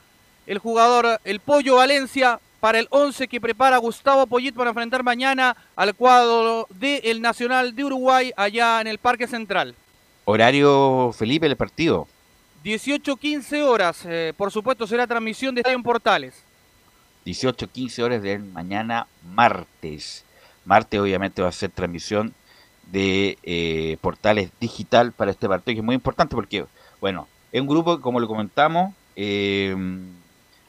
[0.46, 5.54] el jugador El Pollo Valencia para el 11 que prepara Gustavo Poyet para enfrentar mañana
[5.76, 9.74] al cuadro del Nacional de Uruguay allá en el Parque Central.
[10.24, 12.08] Horario, Felipe, el partido.
[12.64, 16.42] 18-15 horas, eh, por supuesto será transmisión de Estadio Portales.
[17.26, 20.24] 18-15 horas de mañana martes.
[20.64, 22.34] Martes obviamente va a ser transmisión
[22.90, 26.64] de eh, Portales Digital para este partido, que es muy importante porque,
[27.00, 29.74] bueno, es un grupo, como lo comentamos, eh,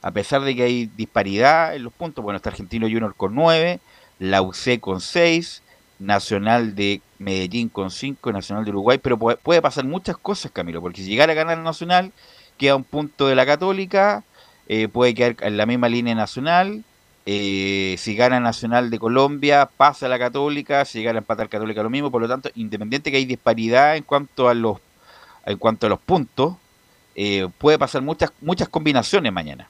[0.02, 3.80] a pesar de que hay disparidad en los puntos, bueno, está Argentino Junior con 9,
[4.20, 5.62] la UC con 6,
[6.00, 10.82] Nacional de Medellín con 5, Nacional de Uruguay, pero puede, puede, pasar muchas cosas, Camilo,
[10.82, 12.12] porque si llegara a ganar Nacional,
[12.58, 14.24] queda un punto de la Católica,
[14.68, 16.84] eh, puede quedar en la misma línea Nacional,
[17.26, 21.90] eh, si gana Nacional de Colombia, pasa la Católica, si llegara a empatar Católica lo
[21.90, 24.78] mismo, por lo tanto, independiente que hay disparidad en cuanto a los,
[25.46, 26.56] en cuanto a los puntos,
[27.16, 29.68] eh, puede pasar muchas, muchas combinaciones mañana.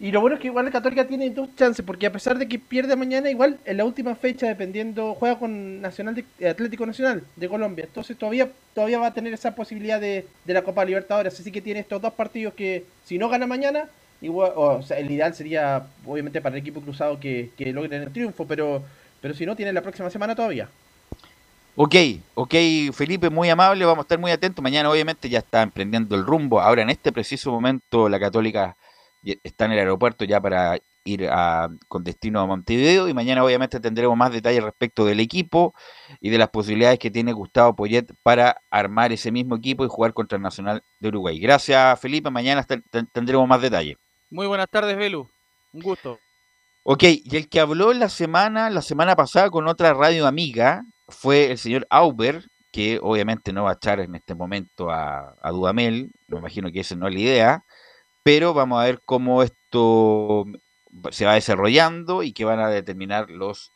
[0.00, 2.46] Y lo bueno es que igual la Católica tiene dos chances, porque a pesar de
[2.46, 7.24] que pierde mañana, igual en la última fecha, dependiendo, juega con Nacional de, Atlético Nacional
[7.34, 7.84] de Colombia.
[7.84, 11.38] Entonces todavía todavía va a tener esa posibilidad de, de la Copa Libertadores.
[11.40, 13.88] Así que tiene estos dos partidos que, si no gana mañana,
[14.20, 18.12] igual, o sea, el ideal sería, obviamente, para el equipo cruzado que, que logren el
[18.12, 18.82] triunfo, pero,
[19.20, 20.68] pero si no, tiene la próxima semana todavía.
[21.76, 21.94] Ok,
[22.34, 22.54] ok,
[22.92, 24.62] Felipe, muy amable, vamos a estar muy atentos.
[24.62, 26.60] Mañana, obviamente, ya está emprendiendo el rumbo.
[26.60, 28.76] Ahora, en este preciso momento, la Católica
[29.44, 33.80] está en el aeropuerto ya para ir a, con destino a Montevideo y mañana obviamente
[33.80, 35.74] tendremos más detalles respecto del equipo
[36.20, 40.12] y de las posibilidades que tiene Gustavo Poyet para armar ese mismo equipo y jugar
[40.12, 41.38] contra el Nacional de Uruguay.
[41.38, 42.66] Gracias Felipe, mañana
[43.12, 43.96] tendremos más detalles.
[44.30, 45.26] Muy buenas tardes Belu,
[45.72, 46.18] un gusto.
[46.82, 51.50] Ok, y el que habló la semana, la semana pasada con otra radio amiga fue
[51.50, 56.38] el señor Auber, que obviamente no va a echar en este momento a, Dudamel, me
[56.40, 57.64] imagino que esa no es la idea,
[58.22, 60.44] pero vamos a ver cómo esto
[61.10, 63.72] se va desarrollando y que van a determinar los,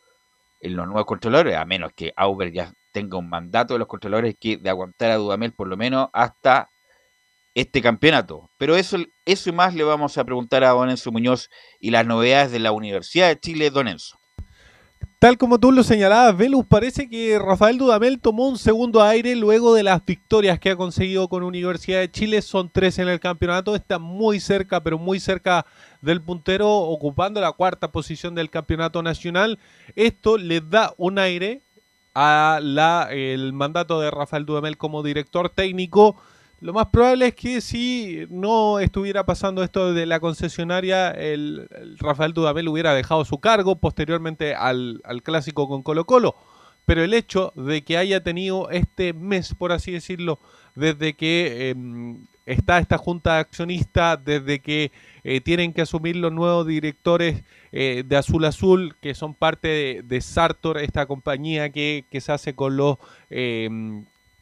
[0.61, 4.59] los nuevos controladores, a menos que Auber ya tenga un mandato de los controladores que
[4.59, 6.69] de aguantar a Dudamel por lo menos hasta
[7.55, 8.51] este campeonato.
[8.59, 11.51] Pero eso, eso y más le vamos a preguntar a Don Enzo Muñoz
[11.81, 14.19] y las novedades de la Universidad de Chile, Don Enzo.
[15.19, 19.73] Tal como tú lo señalabas, Velus, parece que Rafael Dudamel tomó un segundo aire luego
[19.73, 22.43] de las victorias que ha conseguido con Universidad de Chile.
[22.43, 25.65] Son tres en el campeonato, está muy cerca, pero muy cerca
[26.01, 29.61] del puntero, ocupando la cuarta posición del campeonato nacional.
[29.95, 31.63] Esto le da un aire
[32.17, 32.59] a
[33.13, 36.17] el mandato de Rafael Dudamel como director técnico.
[36.63, 41.99] Lo más probable es que si no estuviera pasando esto de la concesionaria, el, el
[41.99, 46.37] Rafael Dudamel hubiera dejado su cargo posteriormente al, al, clásico con Colo Colo.
[46.87, 50.39] Pero el hecho de que haya tenido este mes, por así decirlo,
[50.77, 54.93] desde que eh, está esta junta de accionistas, desde que
[55.25, 57.43] eh, tienen que asumir los nuevos directores
[57.73, 62.31] eh, de Azul Azul, que son parte de, de Sartor, esta compañía que, que, se
[62.31, 62.99] hace con los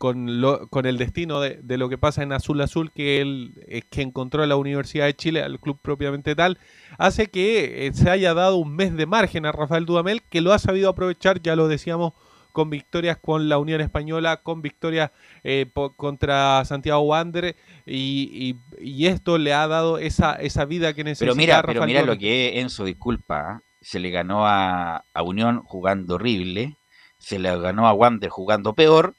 [0.00, 3.62] con, lo, con el destino de, de, lo que pasa en Azul Azul, que él
[3.68, 6.58] es que encontró la Universidad de Chile, al club propiamente tal,
[6.96, 10.54] hace que eh, se haya dado un mes de margen a Rafael Dudamel, que lo
[10.54, 12.14] ha sabido aprovechar, ya lo decíamos,
[12.52, 15.10] con victorias con la Unión Española, con victorias
[15.44, 21.04] eh, contra Santiago Wander y, y, y, esto le ha dado esa, esa vida que
[21.04, 21.26] necesita.
[21.26, 23.64] Pero mira, pero mira lo que es Enzo, disculpa, ¿eh?
[23.82, 26.78] se le ganó a, a Unión jugando horrible,
[27.18, 29.14] se le ganó a Wander jugando peor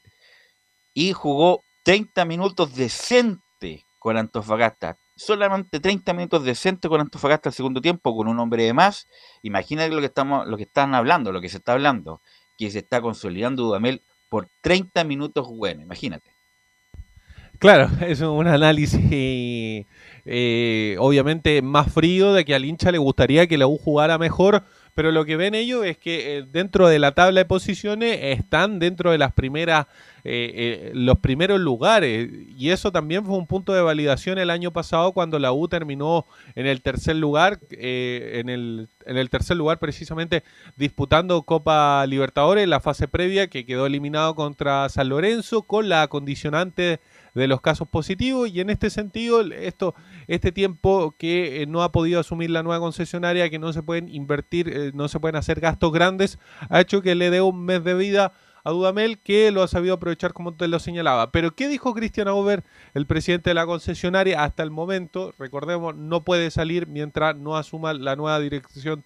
[0.93, 4.97] y jugó 30 minutos decente con Antofagasta.
[5.15, 9.07] Solamente 30 minutos decente con Antofagasta al segundo tiempo, con un hombre de más.
[9.43, 12.21] Imagínate lo que estamos, lo que están hablando, lo que se está hablando
[12.65, 16.29] que se está consolidando Dudamel por 30 minutos bueno, imagínate.
[17.57, 19.01] Claro, es un análisis
[20.25, 24.63] eh, obviamente más frío de que al hincha le gustaría que la U jugara mejor,
[24.93, 28.79] pero lo que ven ellos es que eh, dentro de la tabla de posiciones están
[28.79, 29.87] dentro de las primeras
[30.23, 32.29] eh, eh, los primeros lugares.
[32.55, 36.25] Y eso también fue un punto de validación el año pasado cuando la U terminó
[36.55, 40.43] en el tercer lugar eh, en, el, en el tercer lugar precisamente
[40.75, 46.99] disputando Copa Libertadores la fase previa que quedó eliminado contra San Lorenzo con la condicionante
[47.33, 49.95] de los casos positivos y en este sentido esto
[50.27, 54.09] este tiempo que eh, no ha podido asumir la nueva concesionaria que no se pueden
[54.09, 57.83] invertir eh, no se pueden hacer gastos grandes ha hecho que le dé un mes
[57.83, 61.31] de vida a Dudamel que lo ha sabido aprovechar como te lo señalaba.
[61.31, 62.63] Pero qué dijo Cristian Auber
[62.93, 67.93] el presidente de la concesionaria hasta el momento recordemos no puede salir mientras no asuma
[67.93, 69.03] la nueva dirección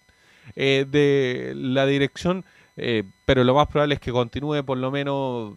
[0.57, 2.43] eh, de la dirección
[3.23, 5.55] pero lo más probable es que continúe por lo menos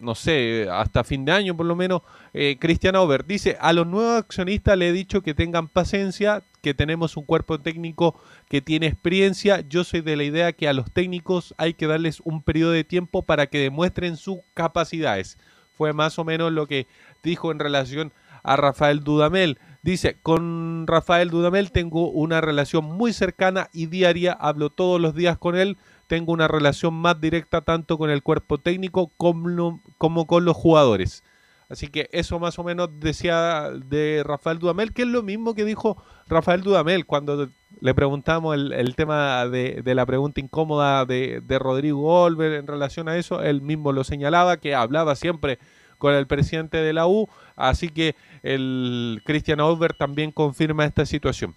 [0.00, 2.94] no sé, hasta fin de año por lo menos, eh, Cristian
[3.26, 7.60] dice, a los nuevos accionistas le he dicho que tengan paciencia, que tenemos un cuerpo
[7.60, 11.86] técnico que tiene experiencia, yo soy de la idea que a los técnicos hay que
[11.86, 15.38] darles un periodo de tiempo para que demuestren sus capacidades.
[15.74, 16.86] Fue más o menos lo que
[17.22, 19.58] dijo en relación a Rafael Dudamel.
[19.82, 25.38] Dice, con Rafael Dudamel tengo una relación muy cercana y diaria, hablo todos los días
[25.38, 25.78] con él,
[26.10, 31.22] tengo una relación más directa tanto con el cuerpo técnico como, como con los jugadores.
[31.68, 35.64] Así que eso más o menos decía de Rafael Dudamel, que es lo mismo que
[35.64, 37.48] dijo Rafael Dudamel cuando
[37.80, 43.08] le preguntamos el, el tema de, la pregunta incómoda de, de Rodrigo Olver en relación
[43.08, 43.40] a eso.
[43.40, 45.60] Él mismo lo señalaba, que hablaba siempre
[45.96, 47.28] con el presidente de la U.
[47.54, 51.54] Así que el Cristian Olver también confirma esta situación.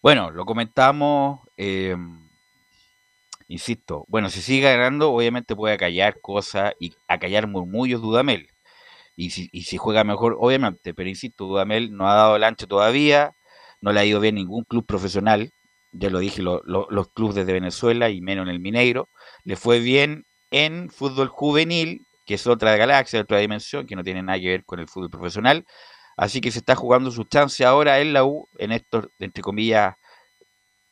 [0.00, 1.40] Bueno, lo comentamos.
[1.58, 1.94] Eh
[3.48, 8.48] insisto, bueno, si sigue ganando, obviamente puede acallar cosas y acallar murmullos Dudamel.
[9.16, 12.68] Y si, y si juega mejor, obviamente, pero insisto, Dudamel no ha dado el ancho
[12.68, 13.32] todavía,
[13.80, 15.50] no le ha ido bien ningún club profesional,
[15.92, 19.08] ya lo dije, lo, lo, los clubes de Venezuela y menos en el Mineiro,
[19.44, 24.22] le fue bien en fútbol juvenil, que es otra galaxia, otra dimensión, que no tiene
[24.22, 25.64] nada que ver con el fútbol profesional,
[26.16, 29.94] así que se está jugando su chance ahora en la U, en estos, entre comillas,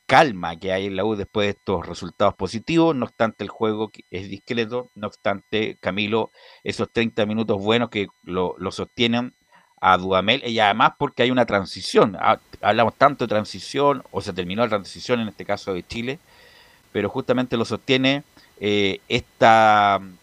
[0.07, 3.91] calma que hay en la U después de estos resultados positivos, no obstante el juego
[4.11, 6.31] es discreto, no obstante Camilo,
[6.63, 9.35] esos 30 minutos buenos que lo, sostienen
[9.81, 12.17] a Dudamel, y además porque hay una transición,
[12.63, 16.19] hablamos tanto de transición, o se terminó la transición en este caso de Chile,
[16.93, 18.23] pero justamente lo sostiene
[18.59, 19.47] eh, este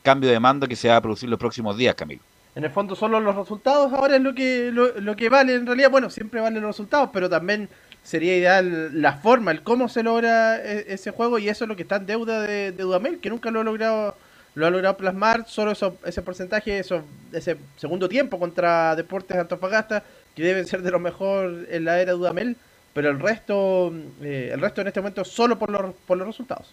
[0.02, 2.22] cambio de mando que se va a producir los próximos días, Camilo.
[2.56, 5.66] En el fondo solo los resultados ahora es lo que, lo, lo que vale, en
[5.66, 7.68] realidad, bueno, siempre valen los resultados, pero también
[8.04, 11.84] sería ideal la forma, el cómo se logra ese juego y eso es lo que
[11.84, 14.16] está en deuda de, Dudamel, que nunca lo ha logrado
[14.56, 17.02] lo ha logrado plasmar, solo eso, ese porcentaje, eso,
[17.32, 20.04] ese segundo tiempo contra Deportes Antofagasta,
[20.36, 22.56] que deben ser de lo mejor en la era de Dudamel,
[22.94, 23.92] pero el resto,
[24.22, 26.72] eh, el resto en este momento solo por los, por los resultados.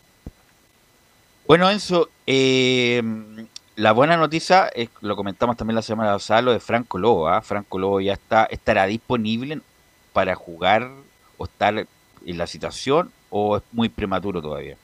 [1.46, 3.02] Bueno, Enzo, eh,
[3.76, 7.40] la buena noticia, es, lo comentamos también la semana pasada, lo de Franco Lobo, ¿eh?
[7.40, 9.60] Franco Lobo ya está, estará disponible
[10.12, 10.90] para jugar
[11.40, 14.76] o estar en la situación o es muy prematuro todavía?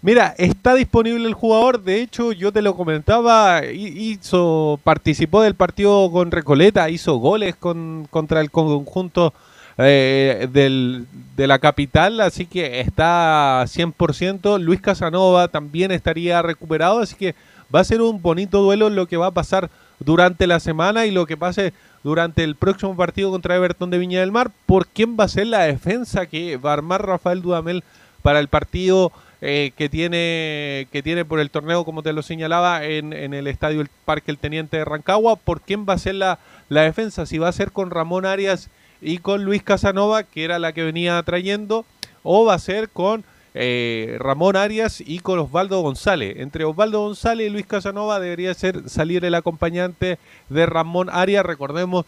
[0.00, 6.08] Mira, está disponible el jugador, de hecho yo te lo comentaba, hizo, participó del partido
[6.12, 9.34] con Recoleta, hizo goles con, contra el conjunto
[9.78, 17.16] eh, del, de la capital, así que está 100%, Luis Casanova también estaría recuperado, así
[17.16, 17.34] que
[17.74, 21.10] va a ser un bonito duelo lo que va a pasar durante la semana y
[21.10, 21.72] lo que pase
[22.06, 25.48] durante el próximo partido contra Everton de Viña del Mar, por quién va a ser
[25.48, 27.82] la defensa que va a armar Rafael Dudamel
[28.22, 32.84] para el partido eh, que tiene que tiene por el torneo, como te lo señalaba,
[32.84, 36.14] en, en, el estadio el Parque El Teniente de Rancagua, por quién va a ser
[36.14, 36.38] la,
[36.68, 38.70] la defensa, si va a ser con Ramón Arias
[39.02, 41.84] y con Luis Casanova, que era la que venía trayendo,
[42.22, 43.24] o va a ser con
[43.58, 46.36] eh, Ramón Arias y con Osvaldo González.
[46.40, 50.18] Entre Osvaldo González y Luis Casanova debería ser salir el acompañante
[50.50, 51.46] de Ramón Arias.
[51.46, 52.04] Recordemos,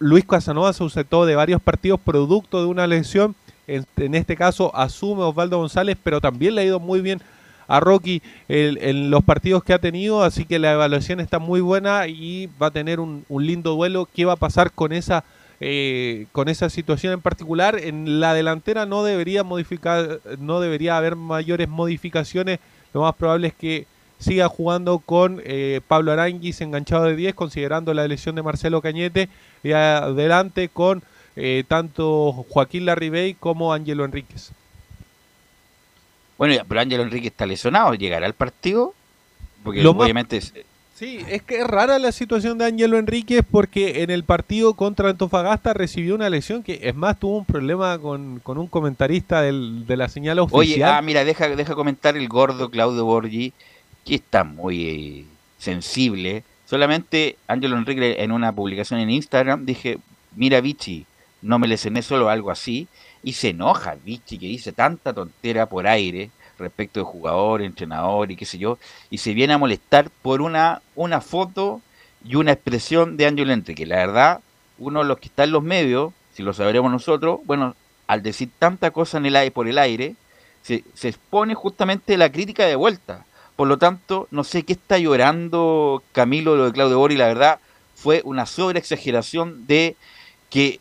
[0.00, 3.36] Luis Casanova se ausentó de varios partidos producto de una lesión.
[3.68, 7.22] En, este caso asume Osvaldo González, pero también le ha ido muy bien
[7.68, 12.08] a Rocky en los partidos que ha tenido, así que la evaluación está muy buena
[12.08, 14.08] y va a tener un, un lindo duelo.
[14.12, 15.22] ¿Qué va a pasar con esa
[15.60, 17.78] eh, con esa situación en particular?
[17.78, 22.58] En la delantera no debería modificar, no debería haber mayores modificaciones.
[22.92, 23.86] Lo más probable es que
[24.18, 29.28] siga jugando con eh, Pablo Aranguis enganchado de 10, considerando la lesión de Marcelo Cañete,
[29.62, 31.02] y adelante con
[31.36, 34.52] eh, tanto Joaquín Larribey como Ángelo Enríquez.
[36.38, 38.94] Bueno, pero Ángelo Enrique está lesionado, ¿llegará al partido?
[39.62, 40.40] Porque Lo obviamente
[41.00, 45.08] Sí, es que es rara la situación de Ángelo Enríquez porque en el partido contra
[45.08, 49.86] Antofagasta recibió una lesión que, es más, tuvo un problema con, con un comentarista del-
[49.86, 50.60] de la señal oficial.
[50.60, 53.54] Oye, ah, mira, deja, deja comentar el gordo Claudio Borgi,
[54.04, 55.24] que está muy eh,
[55.56, 56.44] sensible.
[56.66, 59.96] Solamente Ángelo Enrique en una publicación en Instagram dije,
[60.36, 61.06] mira Vichy,
[61.40, 62.88] no me lesioné solo algo así,
[63.22, 66.28] y se enoja Vichy que dice tanta tontera por aire
[66.60, 68.78] respecto de jugador, entrenador y qué sé yo,
[69.10, 71.80] y se viene a molestar por una, una foto
[72.24, 73.86] y una expresión de Ángelo Enrique.
[73.86, 74.40] La verdad,
[74.78, 77.74] uno de los que está en los medios, si lo sabremos nosotros, bueno,
[78.06, 80.14] al decir tanta cosa en el aire, por el aire,
[80.62, 83.24] se, expone justamente la crítica de vuelta.
[83.56, 87.16] Por lo tanto, no sé qué está llorando Camilo lo de Claudio Borgi.
[87.16, 87.60] La verdad,
[87.94, 89.96] fue una sobreexageración de
[90.48, 90.80] que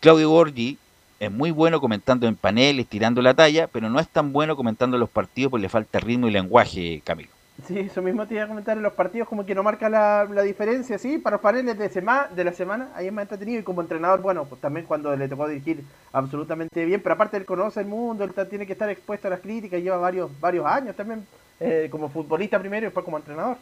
[0.00, 0.78] Claudio Borgi
[1.20, 4.98] es muy bueno comentando en paneles, tirando la talla, pero no es tan bueno comentando
[4.98, 7.30] los partidos porque le falta ritmo y lenguaje, Camilo.
[7.66, 10.28] Sí, eso mismo te iba a comentar en los partidos, como que no marca la,
[10.32, 13.58] la diferencia, sí, para los paneles de, sema, de la semana, ahí es más entretenido
[13.60, 17.44] y como entrenador, bueno, pues también cuando le tocó dirigir absolutamente bien, pero aparte él
[17.44, 20.94] conoce el mundo, él tiene que estar expuesto a las críticas, lleva varios, varios años
[20.94, 21.26] también,
[21.58, 23.56] eh, como futbolista primero y después como entrenador.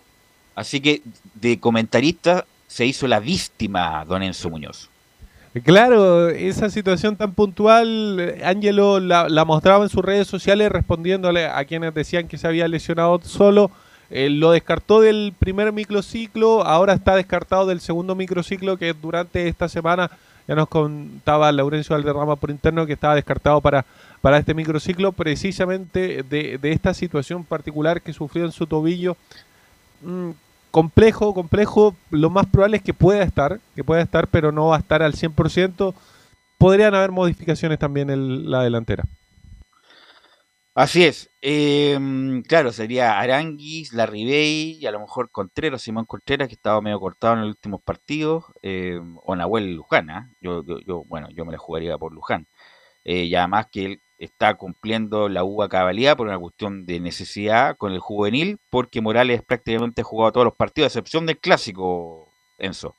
[0.54, 1.00] Así que
[1.32, 4.90] de comentarista se hizo la víctima don Enzo Muñoz.
[5.64, 11.64] Claro, esa situación tan puntual, Ángelo la, la mostraba en sus redes sociales respondiéndole a
[11.64, 13.70] quienes decían que se había lesionado solo.
[14.10, 19.68] Eh, lo descartó del primer microciclo, ahora está descartado del segundo microciclo que durante esta
[19.68, 20.10] semana
[20.46, 23.84] ya nos contaba Laurencio Valderrama por interno que estaba descartado para,
[24.20, 29.16] para este microciclo precisamente de, de esta situación particular que sufrió en su tobillo.
[30.02, 30.30] Mm,
[30.76, 31.96] complejo, complejo.
[32.10, 35.02] Lo más probable es que pueda estar, que pueda estar, pero no va a estar
[35.02, 35.94] al 100%.
[36.58, 39.04] Podrían haber modificaciones también en la delantera.
[40.74, 41.30] Así es.
[41.40, 41.98] eh,
[42.46, 47.32] claro, sería Aranguis, Larribey y a lo mejor Contreras, Simón Contreras, que estaba medio cortado
[47.32, 50.10] en los últimos partidos, eh, o Nahuel Luján.
[50.10, 50.30] ¿ah?
[50.42, 52.46] Yo, yo, yo, bueno, yo me la jugaría por Luján.
[53.02, 57.76] Eh, y además que él está cumpliendo la uva cabalidad por una cuestión de necesidad
[57.76, 62.32] con el juvenil, porque Morales prácticamente ha jugado todos los partidos, a excepción del clásico,
[62.58, 62.94] Enzo.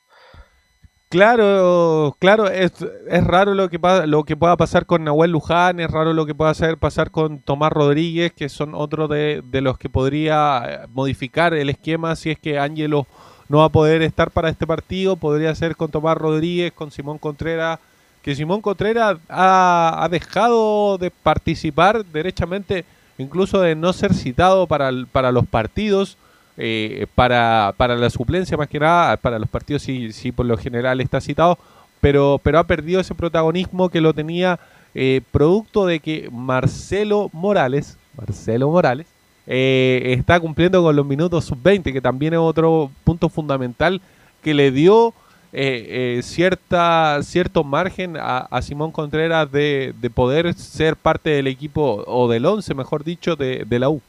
[1.08, 2.72] Claro, claro, es,
[3.08, 6.34] es raro lo que, lo que pueda pasar con Nahuel Luján, es raro lo que
[6.34, 10.86] pueda hacer pasar con Tomás Rodríguez, que son otros de, de los que podría eh,
[10.90, 13.06] modificar el esquema si es que Ángelo
[13.48, 17.16] no va a poder estar para este partido, podría ser con Tomás Rodríguez, con Simón
[17.16, 17.80] Contreras,
[18.22, 22.84] que Simón Contreras ha, dejado de participar derechamente,
[23.16, 26.16] incluso de no ser citado para, para los partidos,
[26.56, 30.56] eh, para, para la suplencia más que nada, para los partidos sí, sí por lo
[30.56, 31.58] general está citado,
[32.00, 34.58] pero, pero ha perdido ese protagonismo que lo tenía
[34.94, 39.06] eh, producto de que Marcelo Morales, Marcelo Morales,
[39.46, 44.00] eh, está cumpliendo con los minutos sub-20, que también es otro punto fundamental
[44.42, 45.14] que le dio
[45.52, 51.46] eh, eh, cierta, cierto margen a, a Simón Contreras de, de poder ser parte del
[51.46, 54.02] equipo, o del 11, mejor dicho, de, de la U.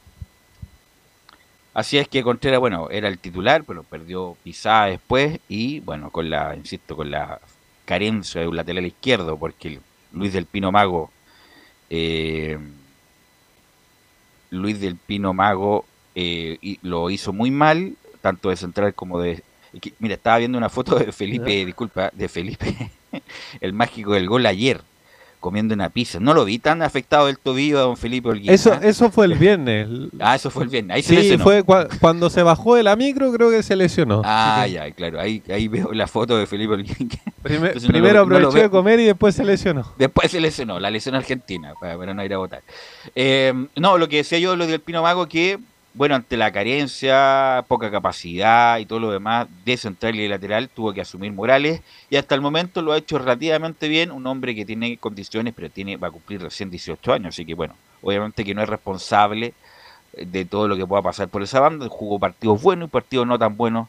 [1.73, 6.29] Así es que Contreras, bueno, era el titular, pero perdió pisada después y, bueno, con
[6.29, 7.39] la, insisto, con la
[7.85, 9.79] carencia de un lateral izquierdo, porque
[10.11, 11.09] Luis del Pino Mago,
[11.89, 12.59] eh,
[14.49, 15.85] Luis del Pino Mago
[16.81, 19.41] lo hizo muy mal, tanto de central como de...
[19.81, 22.91] que- Mira, estaba viendo una foto de Felipe, disculpa, de Felipe,
[23.61, 24.81] el mágico del gol ayer,
[25.39, 26.19] comiendo una pizza.
[26.19, 28.51] No lo vi tan afectado del tobillo a don Felipe Holguín.
[28.51, 28.79] Eso, ¿ah?
[28.83, 29.87] eso fue el viernes.
[30.19, 30.95] Ah, eso fue el viernes.
[30.95, 31.43] Ahí se Sí, lesionó.
[31.45, 34.21] fue cua- cuando se bajó de la micro, creo que se lesionó.
[34.25, 35.17] Ah, ya, claro.
[35.19, 37.09] Ahí, ahí veo la foto de Felipe Holguín.
[37.41, 39.93] prime- Entonces no primero lo- no lo aprovechó de comer y después se lesionó.
[39.97, 42.61] Después se lesionó, la lesión argentina, para, para no ir a votar.
[43.15, 45.57] Eh, no, lo que decía yo, lo del Pino Mago, que,
[45.93, 50.69] bueno, ante la carencia, poca capacidad y todo lo demás de central y de lateral,
[50.69, 54.11] tuvo que asumir Morales y hasta el momento lo ha hecho relativamente bien.
[54.11, 57.53] Un hombre que tiene condiciones, pero tiene va a cumplir recién 18 años, así que,
[57.55, 59.53] bueno, obviamente que no es responsable
[60.13, 63.37] de todo lo que pueda pasar por esa banda, jugó partidos buenos y partidos no
[63.39, 63.87] tan buenos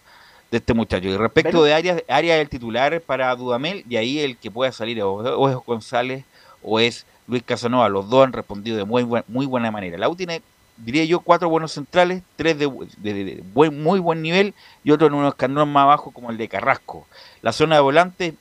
[0.50, 1.08] de este muchacho.
[1.08, 5.02] Y respecto de área, área del titular para Dudamel, y ahí el que pueda salir
[5.02, 6.24] o, o es González
[6.62, 9.96] o es Luis Casanova, los dos han respondido de muy, buen- muy buena manera.
[9.98, 10.42] La U tiene,
[10.84, 12.66] diría yo, cuatro buenos centrales, tres de,
[13.52, 14.54] buen, muy buen nivel
[14.84, 17.06] y otro en unos escalones más abajo como el de Carrasco.
[17.42, 18.34] La zona de volante,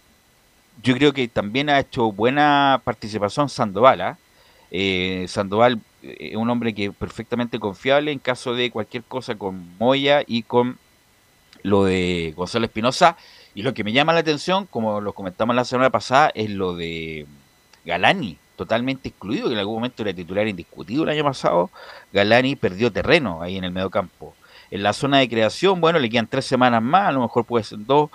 [0.81, 4.01] yo creo que también ha hecho buena participación Sandoval.
[4.01, 4.17] ¿ah?
[4.71, 9.35] Eh, Sandoval eh, es un hombre que es perfectamente confiable en caso de cualquier cosa
[9.35, 10.77] con Moya y con
[11.63, 13.17] lo de Gonzalo Espinosa.
[13.55, 16.75] Y lo que me llama la atención, como lo comentamos la semana pasada, es lo
[16.75, 17.25] de
[17.83, 21.69] Galani, totalmente excluido, que en algún momento era titular indiscutido el año pasado.
[22.13, 24.35] Galani perdió terreno ahí en el medio campo.
[24.69, 27.63] En la zona de creación, bueno, le quedan tres semanas más, a lo mejor puede
[27.63, 28.09] ser dos,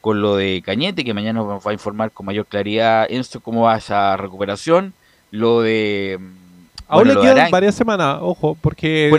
[0.00, 3.62] con lo de Cañete, que mañana nos va a informar con mayor claridad Enzo cómo
[3.62, 4.94] va esa recuperación.
[5.32, 6.16] Lo de.
[6.20, 6.24] mm,
[6.88, 9.10] Aún bueno, le quedan varias semanas, ojo, porque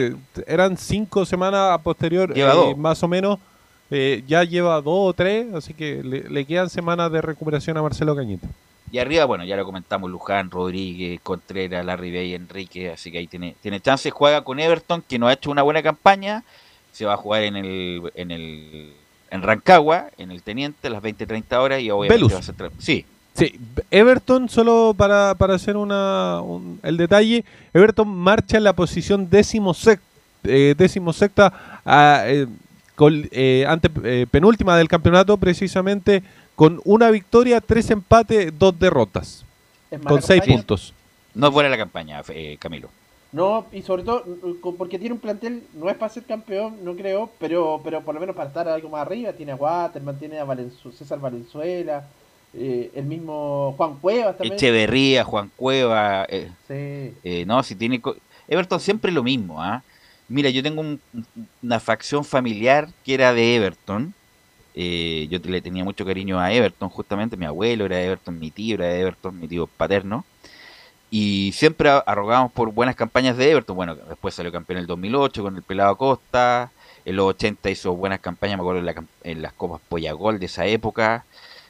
[0.48, 3.38] eran cinco semanas a posterior, eh, más o menos.
[3.92, 7.82] eh, ya lleva dos o tres, así que le, le quedan semanas de recuperación a
[7.82, 8.48] Marcelo Cañete.
[8.92, 13.28] Y arriba, bueno, ya lo comentamos, Luján, Rodríguez, Contreras, Larry Bay, Enrique, así que ahí
[13.28, 14.12] tiene, tiene chances.
[14.12, 16.44] Juega con Everton, que no ha hecho una buena campaña.
[16.92, 18.94] Se va a jugar en el, en el
[19.30, 22.34] en Rancagua, en el Teniente, a las 20-30 horas y obviamente Velus.
[22.34, 22.56] va a ser...
[22.80, 23.58] Sí, Sí,
[23.92, 29.74] Everton, solo para, para hacer una, un- el detalle, Everton marcha en la posición décimo,
[29.74, 30.02] sec-
[30.44, 32.46] eh, décimo sexta, ah, eh,
[32.98, 36.24] con, eh, ante, eh, penúltima del campeonato, precisamente
[36.56, 39.44] con una victoria, tres empates, dos derrotas,
[40.08, 40.58] con seis campaña.
[40.58, 40.94] puntos.
[41.34, 42.90] no es buena la campaña, eh, Camilo.
[43.32, 46.84] No, y sobre todo mm, co- porque tiene un plantel, no es para ser campeón,
[46.84, 49.32] no creo, pero pero por lo menos para estar algo más arriba.
[49.32, 52.06] Tiene a Waterman, tiene a Valenzu- César Valenzuela,
[52.54, 54.56] eh, el mismo Juan Cuevas también.
[54.56, 57.16] Echeverría, Juan Cueva, eh, Sí.
[57.24, 58.02] Eh, no, si tiene.
[58.02, 58.18] co-
[58.50, 59.82] Everton siempre lo mismo, ¿ah?
[60.28, 61.00] Mira, yo tengo un-
[61.64, 64.14] una facción familiar que era de Everton.
[64.76, 67.38] Eh, yo le tenía mucho cariño a Everton, justamente.
[67.38, 70.26] Mi abuelo era Everton, mi tío era Everton, mi tío paterno.
[71.10, 73.76] Y siempre arrogábamos por buenas campañas de Everton.
[73.76, 76.72] Bueno, después salió campeón en el 2008 con el Pelado Costa.
[77.04, 80.46] En los 80 hizo buenas campañas, me acuerdo en, la en las Copas Poyagol de
[80.46, 81.26] esa época.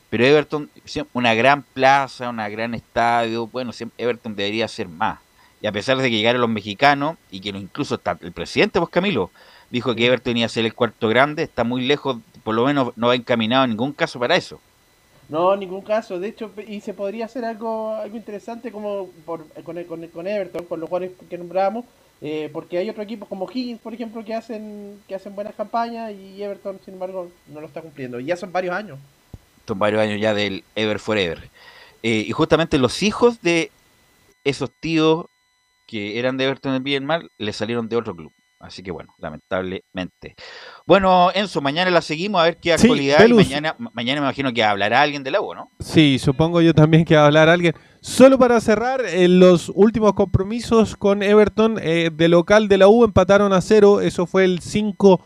[0.10, 0.70] Pero Everton,
[1.14, 3.48] una gran plaza, una gran estadio.
[3.48, 5.20] Bueno, Everton debería ser más.
[5.62, 9.32] Y a pesar de que llegaron los mexicanos y que incluso el presidente, pues Camilo,
[9.72, 12.92] dijo que Everton iba a ser el cuarto grande, está muy lejos, por lo menos
[12.96, 14.60] no va encaminado en ningún caso para eso.
[15.30, 16.20] No, en ningún caso.
[16.20, 20.66] De hecho, y se podría hacer algo algo interesante como por, con, con, con Everton,
[20.66, 21.86] con los jugadores que nombramos,
[22.20, 26.12] eh, porque hay otros equipos como Higgins, por ejemplo, que hacen que hacen buenas campañas
[26.12, 28.20] y Everton, sin embargo, no lo está cumpliendo.
[28.20, 29.00] Y ya son varios años.
[29.66, 31.50] Son varios años ya del Ever Forever.
[32.04, 33.72] Eh, y justamente los hijos de
[34.44, 35.28] esos tíos
[35.88, 38.32] que eran de Everton en bien mal, le salieron de otro club.
[38.62, 40.36] Así que bueno, lamentablemente.
[40.86, 43.20] Bueno, Enzo, mañana la seguimos a ver qué Sí, actualidad.
[43.20, 43.44] y Velus.
[43.46, 45.72] mañana, ma- mañana me imagino que hablará alguien del agua, ¿no?
[45.80, 47.74] Sí, supongo yo también que va a hablar alguien.
[48.02, 53.04] Solo para cerrar, en los últimos compromisos con Everton, eh, de local de la U
[53.04, 54.02] empataron a cero.
[54.02, 55.22] Eso fue el 5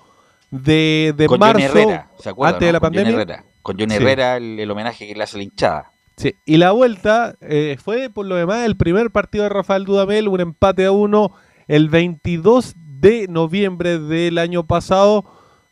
[0.52, 2.56] de, de con marzo, Johnny Herrera, ¿se acuerdan?
[2.56, 3.14] antes de la Con pandemia.
[3.14, 3.46] Herrera.
[3.62, 4.02] Con Johnny Sí.
[4.02, 5.92] Herrera, el, el homenaje que le hace la hinchada.
[6.18, 10.28] Sí, y la vuelta eh, fue, por lo demás, el primer partido de Rafael Dudamel,
[10.30, 11.32] un empate a uno
[11.68, 12.76] el 22
[13.06, 15.26] de noviembre del año pasado,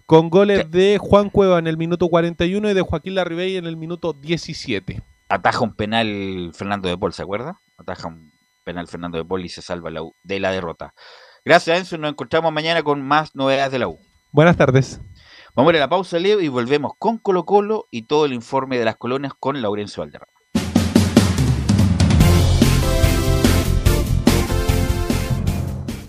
[0.06, 3.76] con goles de Juan Cueva en el minuto 41 y de Joaquín Larribey en el
[3.76, 5.02] minuto 17.
[5.30, 7.60] Ataja un penal Fernando de Paul, ¿se acuerda?
[7.76, 8.32] Ataja un
[8.64, 10.94] penal Fernando de Paul y se salva la U de la derrota.
[11.44, 11.98] Gracias, Enzo.
[11.98, 13.98] Nos encontramos mañana con más novedades de la U.
[14.32, 15.02] Buenas tardes.
[15.56, 18.86] Vamos a la pausa, Leo, y volvemos con Colo Colo y todo el informe de
[18.86, 20.33] las colonias con Laurencio Valderrama.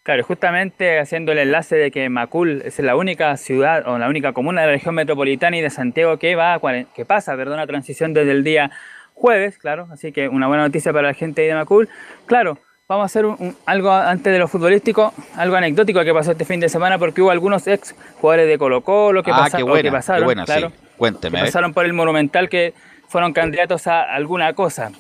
[0.04, 4.32] Claro, justamente haciendo el enlace de que Macul es la única ciudad o la única
[4.34, 6.60] comuna de la región metropolitana y de Santiago que va a
[6.96, 8.72] que pasa, perdón, transición desde el día
[9.14, 11.90] jueves, claro, así que una buena noticia para la gente de Macul.
[12.26, 16.32] Claro, vamos a hacer un- un- algo antes de lo futbolístico, algo anecdótico que pasó
[16.32, 19.58] este fin de semana porque hubo algunos ex jugadores de Colo Colo que, ah, pasa-
[19.58, 20.76] qué o buena, que pasaron, buena, claro, sí.
[20.98, 21.40] Cuénteme.
[21.40, 22.74] que pasaron por el Monumental que
[23.10, 24.92] fueron candidatos a alguna cosa,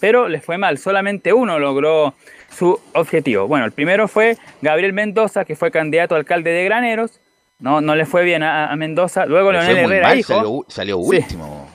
[0.00, 2.14] pero les fue mal, solamente uno logró
[2.50, 3.46] su objetivo.
[3.46, 7.20] Bueno, el primero fue Gabriel Mendoza, que fue candidato a alcalde de Graneros,
[7.58, 10.96] no, no le fue bien a, a Mendoza, luego Leonel muy Herrera, mal, hijo, salió,
[11.02, 11.16] Sí.
[11.18, 11.68] último.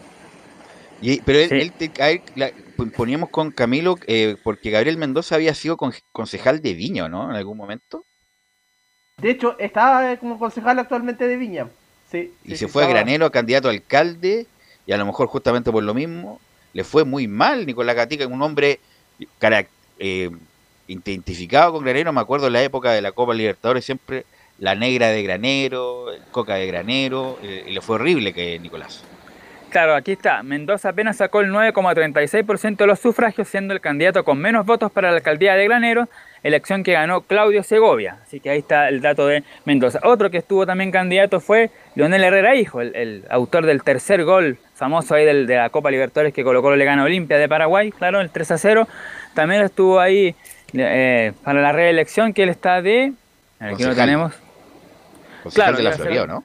[1.01, 1.55] Y- pero él, Sí.
[1.55, 5.77] él te- a él la- pon- poníamos con Camilo eh, porque Gabriel Mendoza había sido
[5.77, 7.29] con- concejal de Viña, ¿no?
[7.29, 8.03] En algún momento.
[9.21, 11.67] De hecho, está eh, como concejal actualmente de Viña.
[12.11, 14.47] Sí, Y sí, se sí, fue a Granero, candidato a alcalde,
[14.85, 16.39] y a lo mejor justamente por lo mismo,
[16.75, 18.79] le fue muy mal Nicolás Gatica, un hombre
[19.97, 20.29] eh,
[20.87, 24.25] identificado con Granero, me acuerdo en la época de la Copa Libertadores, siempre
[24.59, 29.05] la negra de Granero, el coca de Granero, eh, y le fue horrible que Nicolás.
[29.69, 30.43] Claro, aquí está.
[30.43, 35.11] Mendoza apenas sacó el 9,36% de los sufragios, siendo el candidato con menos votos para
[35.11, 36.09] la alcaldía de Granero,
[36.43, 38.19] elección que ganó Claudio Segovia.
[38.23, 40.01] Así que ahí está el dato de Mendoza.
[40.03, 45.15] Otro que estuvo también candidato fue Leonel Herrera Hijo, el autor del tercer gol famoso
[45.15, 47.91] ahí del- de la Copa Libertadores que Colo Colo le gana a Olimpia de Paraguay,
[47.91, 48.87] claro, el 3 a 0.
[49.33, 50.35] También estuvo ahí
[50.73, 53.13] eh, para la reelección que él está de...
[53.59, 53.95] Aquí lo Concejal.
[53.95, 54.33] tenemos.
[55.43, 56.43] Concejal Claro, de la ser- Florida, ¿o ¿no?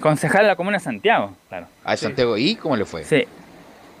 [0.00, 1.66] Concejal de la Comuna de Santiago, claro.
[1.84, 3.04] Ah, Santiago, ¿y cómo le fue?
[3.04, 3.24] Sí.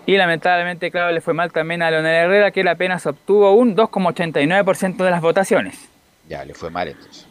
[0.06, 3.76] Y lamentablemente, claro, le fue mal también a Leonel Herrera, que él apenas obtuvo un
[3.76, 5.88] 2,89% de las votaciones.
[6.28, 7.26] Ya, le fue mal entonces.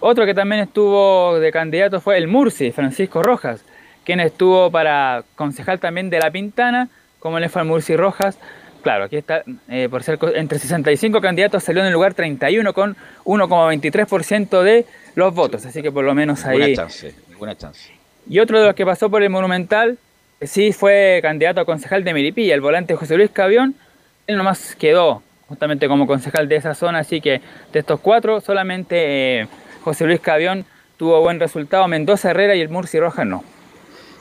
[0.00, 3.64] Otro que también estuvo de candidato fue el Murci, Francisco Rojas,
[4.08, 6.88] quien estuvo para concejal también de La Pintana,
[7.18, 8.38] como le fue al Murci Rojas.
[8.80, 12.96] Claro, aquí está, eh, por ser entre 65 candidatos salió en el lugar 31 con
[13.26, 17.90] 1,23% de los votos, así que por lo menos ahí chance, ninguna chance.
[18.26, 19.98] y otro de los que pasó por el Monumental,
[20.40, 23.74] eh, sí fue candidato a concejal de Milipilla, el volante José Luis Cavión.
[24.26, 27.42] Él nomás quedó justamente como concejal de esa zona, así que
[27.74, 29.48] de estos cuatro, solamente eh,
[29.82, 30.64] José Luis Cavión
[30.96, 33.44] tuvo buen resultado, Mendoza Herrera y el Murci Rojas no.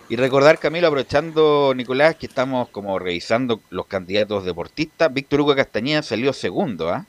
[0.09, 6.01] Y recordar, Camilo, aprovechando, Nicolás, que estamos como revisando los candidatos deportistas, Víctor Hugo Castañeda
[6.01, 7.05] salió segundo, ¿ah?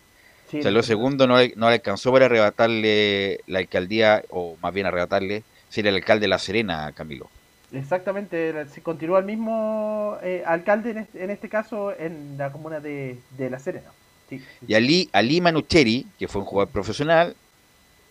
[0.51, 5.45] Sí, salió segundo, no le, no alcanzó para arrebatarle la alcaldía, o más bien arrebatarle,
[5.69, 7.29] ser el alcalde de La Serena, Camilo.
[7.71, 12.81] Exactamente, se continúa el mismo eh, alcalde en este, en este caso en la comuna
[12.81, 13.91] de, de La Serena.
[14.29, 14.45] Sí, sí.
[14.67, 17.37] Y Ali, Ali Manucheri, que fue un jugador profesional,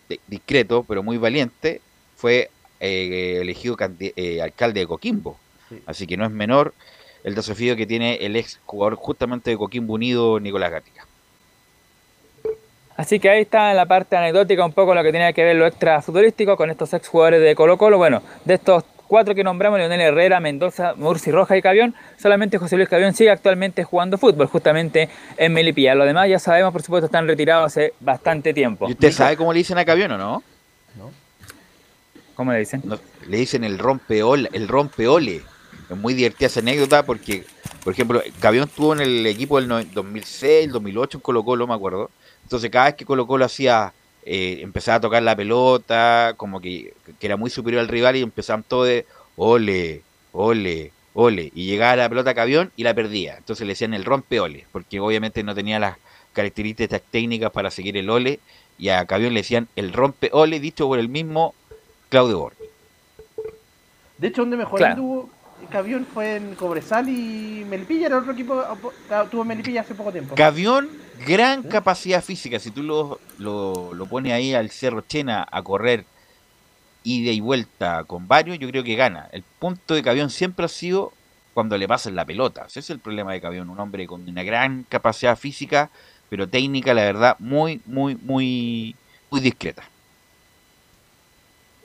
[0.08, 1.80] de- discreto, pero muy valiente,
[2.16, 5.38] fue eh, elegido eh, alcalde de Coquimbo.
[5.68, 5.82] Sí.
[5.86, 6.74] Así que no es menor
[7.24, 11.06] el desafío que tiene el ex jugador justamente de Coquimbo Unido, Nicolás Gatica.
[12.96, 15.54] Así que ahí está en la parte anecdótica un poco lo que tiene que ver
[15.54, 17.96] lo extra futbolístico con estos ex jugadores de Colo Colo.
[17.96, 22.76] Bueno, de estos cuatro que nombramos, Leonel Herrera, Mendoza, Murci Roja y Cavión, solamente José
[22.76, 25.94] Luis Cavión sigue actualmente jugando fútbol, justamente en Melipilla.
[25.94, 28.88] Los demás ya sabemos, por supuesto, están retirados hace bastante tiempo.
[28.88, 30.42] ¿Y usted sabe cómo le dicen a Cavión o no?
[32.38, 32.84] ¿Cómo le dicen?
[33.26, 35.42] Le dicen el rompeole, el rompeole.
[35.90, 37.44] Es muy divertida esa anécdota porque,
[37.82, 41.74] por ejemplo, Cavión estuvo en el equipo del no- 2006, 2008 en Colo Colo, me
[41.74, 42.12] acuerdo.
[42.44, 43.92] Entonces cada vez que Colo Colo hacía,
[44.24, 48.22] eh, empezaba a tocar la pelota, como que, que era muy superior al rival y
[48.22, 51.50] empezaban todos de ole, ole, ole.
[51.56, 53.36] Y llegaba la pelota a Cavión y la perdía.
[53.36, 55.96] Entonces le decían el rompeole, porque obviamente no tenía las
[56.34, 58.38] características técnicas para seguir el ole.
[58.78, 61.52] Y a Cavión le decían el rompeole, dicho por el mismo
[62.08, 62.64] Claudio Borghi.
[64.18, 64.96] De hecho, donde mejor Claro.
[64.96, 65.30] tuvo
[65.70, 68.62] Cavión fue en Cobresal y Melipilla, era otro equipo,
[69.10, 70.34] ah, tuvo Melipilla hace poco tiempo.
[70.34, 70.88] Cavión,
[71.26, 72.58] gran capacidad física.
[72.58, 76.04] Si tú lo, lo, lo pones ahí al Cerro Chena a correr
[77.02, 79.28] ida y vuelta con varios, yo creo que gana.
[79.32, 81.12] El punto de Cavión siempre ha sido
[81.54, 82.66] cuando le pasan la pelota.
[82.66, 85.90] Ese es el problema de Cavión, un hombre con una gran capacidad física,
[86.30, 88.94] pero técnica, la verdad, muy, muy, muy,
[89.30, 89.82] muy discreta.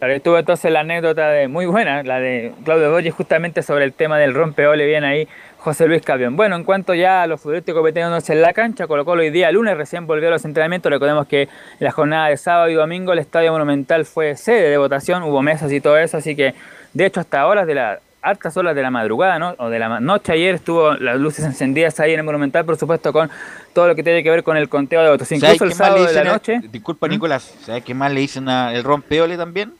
[0.04, 3.93] Claro, estuvo entonces la anécdota de muy buena, la de Claudio Borges, justamente sobre el
[3.93, 5.30] tema del rompeole, bien ahí
[5.60, 6.36] José Luis Cavión.
[6.36, 9.49] Bueno, en cuanto ya a los futbolistas competiéndonos en la cancha, Colo Colo hoy día
[9.54, 10.91] lunes recién volvió a los entrenamientos.
[10.91, 11.49] Recordemos que en
[11.80, 15.72] la jornada de sábado y domingo el Estadio Monumental fue sede de votación, hubo mesas
[15.72, 16.54] y todo eso, así que
[16.93, 19.56] de hecho hasta horas de la altas horas de la madrugada, ¿no?
[19.58, 23.14] O de la noche ayer estuvo las luces encendidas ahí en el Monumental, por supuesto,
[23.14, 23.30] con
[23.74, 25.30] todo lo que tiene que ver con el conteo de votos.
[25.30, 26.60] ¿Sabes Incluso el sábado de la a- noche.
[26.70, 29.72] Disculpa, Nicolás, ¿sabes qué más le dicen a el rompeole también?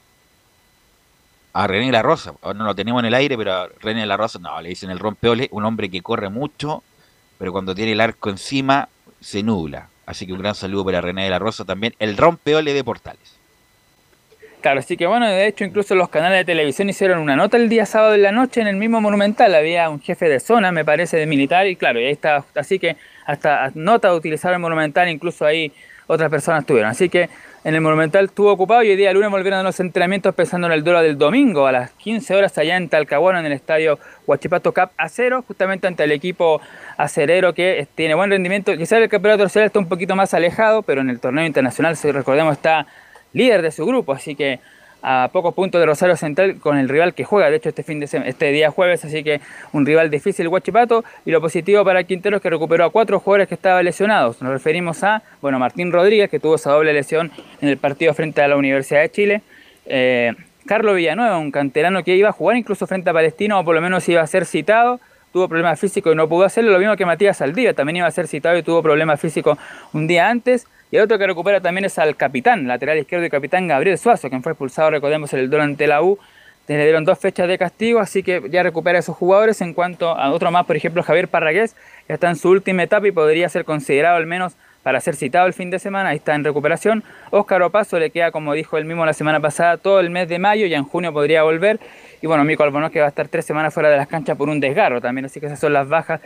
[1.54, 2.34] A René La Rosa.
[2.42, 4.90] Ahora no lo tenemos en el aire, pero a René La Rosa no, le dicen
[4.90, 6.82] el rompeole, un hombre que corre mucho,
[7.38, 8.88] pero cuando tiene el arco encima
[9.20, 9.88] se nubla.
[10.04, 13.38] Así que un gran saludo para René de la Rosa también, el rompeole de Portales.
[14.60, 17.68] Claro, así que bueno, de hecho incluso los canales de televisión hicieron una nota el
[17.68, 20.84] día sábado en la noche en el mismo Monumental, había un jefe de zona, me
[20.84, 22.96] parece, de militar, y claro, y ahí está, así que
[23.26, 25.70] hasta nota de utilizar el Monumental, incluso ahí
[26.06, 26.90] otras personas estuvieron.
[26.90, 27.28] Así que
[27.64, 30.74] en el Monumental estuvo ocupado y hoy día lunes volvieron a los entrenamientos pensando en
[30.74, 34.72] el duelo del domingo a las 15 horas allá en Talcahuano en el estadio Huachipato
[34.72, 36.60] Cap Acero, justamente ante el equipo
[36.98, 38.76] acerero que eh, tiene buen rendimiento.
[38.76, 42.12] Quizás el campeonato nacional está un poquito más alejado, pero en el torneo internacional, si
[42.12, 42.86] recordemos, está
[43.32, 44.60] líder de su grupo, así que
[45.06, 48.00] a pocos puntos de Rosario Central con el rival que juega, de hecho este fin
[48.00, 49.42] de este día jueves, así que
[49.72, 53.48] un rival difícil Huachipato y lo positivo para Quintero es que recuperó a cuatro jugadores
[53.48, 54.40] que estaban lesionados.
[54.40, 57.30] Nos referimos a, bueno, Martín Rodríguez que tuvo esa doble lesión
[57.60, 59.42] en el partido frente a la Universidad de Chile.
[59.84, 60.32] Eh,
[60.64, 63.82] Carlos Villanueva, un canterano que iba a jugar incluso frente a Palestino o por lo
[63.82, 65.00] menos iba a ser citado,
[65.34, 68.10] tuvo problemas físicos y no pudo hacerlo, lo mismo que Matías Saldivia, también iba a
[68.10, 69.58] ser citado y tuvo problemas físicos
[69.92, 70.66] un día antes.
[70.94, 74.28] Y el otro que recupera también es al capitán, lateral izquierdo y capitán Gabriel Suazo,
[74.28, 76.20] quien fue expulsado, recordemos, el duelo ante la U.
[76.68, 79.60] Le dieron dos fechas de castigo, así que ya recupera a esos jugadores.
[79.60, 81.74] En cuanto a otro más, por ejemplo, Javier Parragués,
[82.08, 85.48] ya está en su última etapa y podría ser considerado al menos para ser citado
[85.48, 87.02] el fin de semana, ahí está en recuperación.
[87.30, 90.38] Óscar Opaso le queda, como dijo él mismo la semana pasada, todo el mes de
[90.38, 91.80] mayo, ya en junio podría volver.
[92.22, 94.48] Y bueno, Mico Albonos que va a estar tres semanas fuera de las canchas por
[94.48, 96.20] un desgarro también, así que esas son las bajas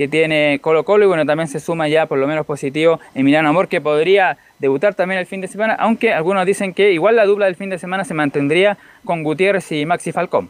[0.00, 3.50] que tiene Colo Colo y bueno, también se suma ya por lo menos positivo Emiliano
[3.50, 7.26] Amor que podría debutar también el fin de semana, aunque algunos dicen que igual la
[7.26, 10.48] dupla del fin de semana se mantendría con Gutiérrez y Maxi Falcón.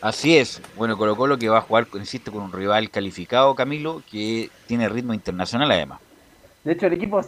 [0.00, 0.62] Así es.
[0.76, 4.88] Bueno, Colo Colo que va a jugar, insisto, con un rival calificado, Camilo, que tiene
[4.88, 5.98] ritmo internacional además.
[6.62, 7.20] De hecho, el equipo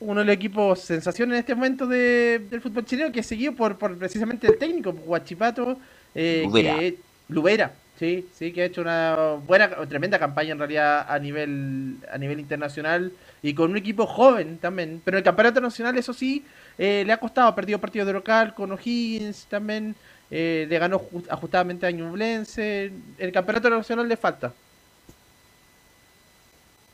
[0.00, 3.52] uno de los equipos sensación en este momento de- del fútbol chileno que es seguido
[3.52, 5.78] por, por precisamente el técnico, Guachipato,
[6.12, 6.74] eh, Lubera.
[6.80, 6.96] que
[7.28, 12.16] Lubera, sí, sí, que ha hecho una buena, tremenda campaña en realidad a nivel, a
[12.18, 13.12] nivel internacional
[13.42, 15.00] y con un equipo joven también.
[15.04, 16.44] Pero en el campeonato nacional, eso sí,
[16.78, 19.94] eh, le ha costado, ha perdido partidos de local con O'Higgins también,
[20.30, 22.92] eh, le ganó ju- ajustadamente a Ñublense.
[23.18, 24.52] El campeonato nacional le falta.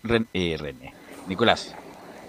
[0.03, 0.93] Ren- eh, René.
[1.27, 1.75] Nicolás.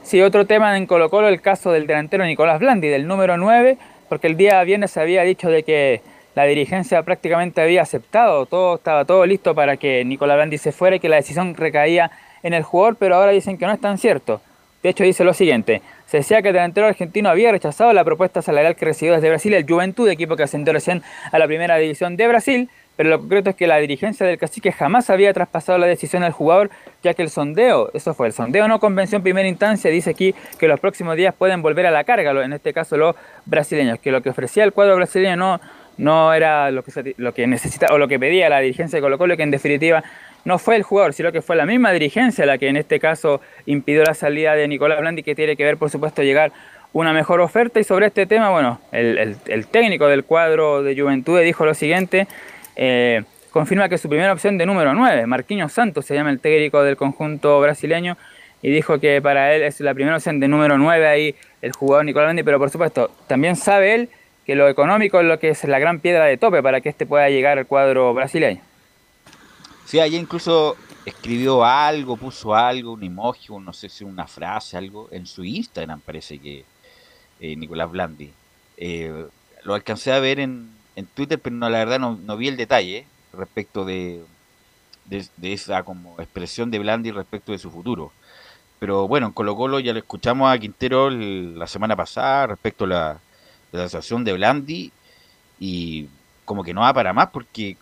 [0.03, 3.77] Sí, otro tema en Colo Colo, el caso del delantero Nicolás Blandi, del número 9,
[4.07, 6.01] porque el día viernes se había dicho de que
[6.35, 10.97] la dirigencia prácticamente había aceptado, todo estaba todo listo para que Nicolás Blandi se fuera
[10.97, 12.11] y que la decisión recaía
[12.43, 14.41] en el jugador, pero ahora dicen que no es tan cierto.
[14.83, 15.81] De hecho, dice lo siguiente.
[16.05, 19.51] Se decía que el delantero argentino había rechazado la propuesta salarial que recibió desde Brasil
[19.55, 21.01] el Juventud, equipo que ascendió recién
[21.31, 24.71] a la primera división de Brasil, pero lo concreto es que la dirigencia del cacique
[24.71, 26.69] jamás había traspasado la decisión al jugador,
[27.03, 30.35] ya que el sondeo, eso fue, el sondeo no convenció en primera instancia, dice aquí
[30.59, 34.11] que los próximos días pueden volver a la carga, en este caso los brasileños, que
[34.11, 35.59] lo que ofrecía el cuadro brasileño no,
[35.97, 39.17] no era lo que, lo que necesita o lo que pedía la dirigencia de Colo
[39.17, 40.03] Colo, que en definitiva
[40.43, 43.41] no fue el jugador, sino que fue la misma dirigencia la que en este caso
[43.65, 46.51] impidió la salida de Nicolás Blandi, que tiene que ver, por supuesto, llegar
[46.93, 47.79] una mejor oferta.
[47.79, 51.73] Y sobre este tema, bueno, el, el- el técnico del cuadro de Juventud dijo lo
[51.73, 52.27] siguiente.
[52.75, 56.83] eh, confirma que su primera opción de número 9, Marquinhos Santos, se llama el técnico
[56.83, 58.17] del conjunto brasileño,
[58.61, 62.03] y dijo que para él es la primera opción de número 9 ahí el jugador
[62.03, 64.09] Nicolás Blandi, pero por supuesto, también sabe él
[64.45, 67.05] que lo económico es lo que es la gran piedra de tope para que este
[67.05, 68.61] pueda llegar al cuadro brasileño.
[69.85, 75.07] Sí, ayer incluso escribió algo, puso algo, un emoji, no sé si una frase, algo,
[75.11, 76.65] en su Instagram parece que
[77.39, 78.31] eh, Nicolás Blandi.
[78.77, 79.25] Eh,
[79.63, 82.57] lo alcancé a ver en, en Twitter, pero no, la verdad no, no vi el
[82.57, 84.23] detalle respecto de,
[85.05, 88.11] de, esa como expresión de Blandi respecto de su futuro.
[88.79, 92.87] Pero bueno, en Colo Colo ya lo escuchamos a Quintero la semana pasada respecto a
[92.87, 93.19] la,
[93.83, 94.91] la situación de Blandi
[95.59, 96.07] y
[96.45, 97.77] como que no va para más porque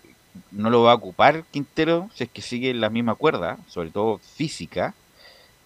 [0.51, 4.19] no lo va a ocupar Quintero si es que sigue la misma cuerda, sobre todo
[4.19, 4.93] física,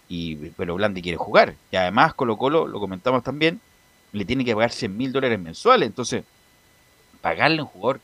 [0.09, 1.55] y pero Blandi quiere jugar.
[1.71, 3.59] Y además Colo Colo, lo comentamos también,
[4.13, 5.87] le tiene que pagar 100 mil dólares mensuales.
[5.87, 6.23] Entonces,
[7.21, 7.99] pagarle a un jugador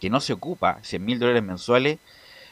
[0.00, 1.98] que no se ocupa 100 mil dólares mensuales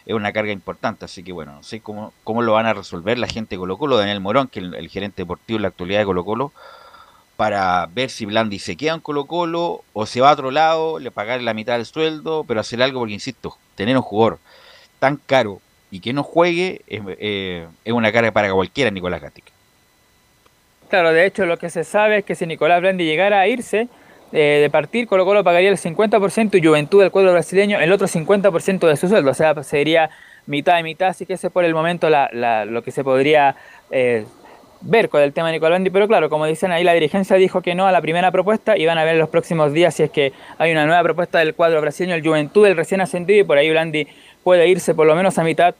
[0.06, 1.04] es una carga importante.
[1.04, 3.76] Así que bueno, no sé cómo, cómo lo van a resolver la gente de Colo
[3.76, 6.52] Colo, Daniel Morón, que el, el gerente deportivo en la actualidad de Colo Colo,
[7.40, 10.98] para ver si Blandi se queda en Colo Colo o se va a otro lado,
[10.98, 14.38] le pagar la mitad del sueldo, pero hacer algo porque, insisto, tener un jugador
[14.98, 19.50] tan caro y que no juegue es, eh, una carga para cualquiera, Nicolás Gatica.
[20.90, 23.88] Claro, de hecho lo que se sabe es que si Nicolás Blandi llegara a irse
[24.32, 28.06] eh, de partir, Colo Colo pagaría el 50% y Juventud del cuadro brasileño el otro
[28.06, 30.10] 50% de su sueldo, o sea, sería
[30.44, 33.56] mitad y mitad, así que ese es por el momento lo que se podría
[33.90, 34.26] eh,
[34.82, 37.60] ver con el tema de Nicolás Blandi, pero claro, como dicen ahí, la dirigencia dijo
[37.60, 40.10] que no a la primera propuesta y van a ver los próximos días si es
[40.10, 43.58] que hay una nueva propuesta del cuadro brasileño, el Juventud del recién ascendido y por
[43.58, 44.06] ahí Blandi
[44.42, 45.74] puede irse por lo menos a mitad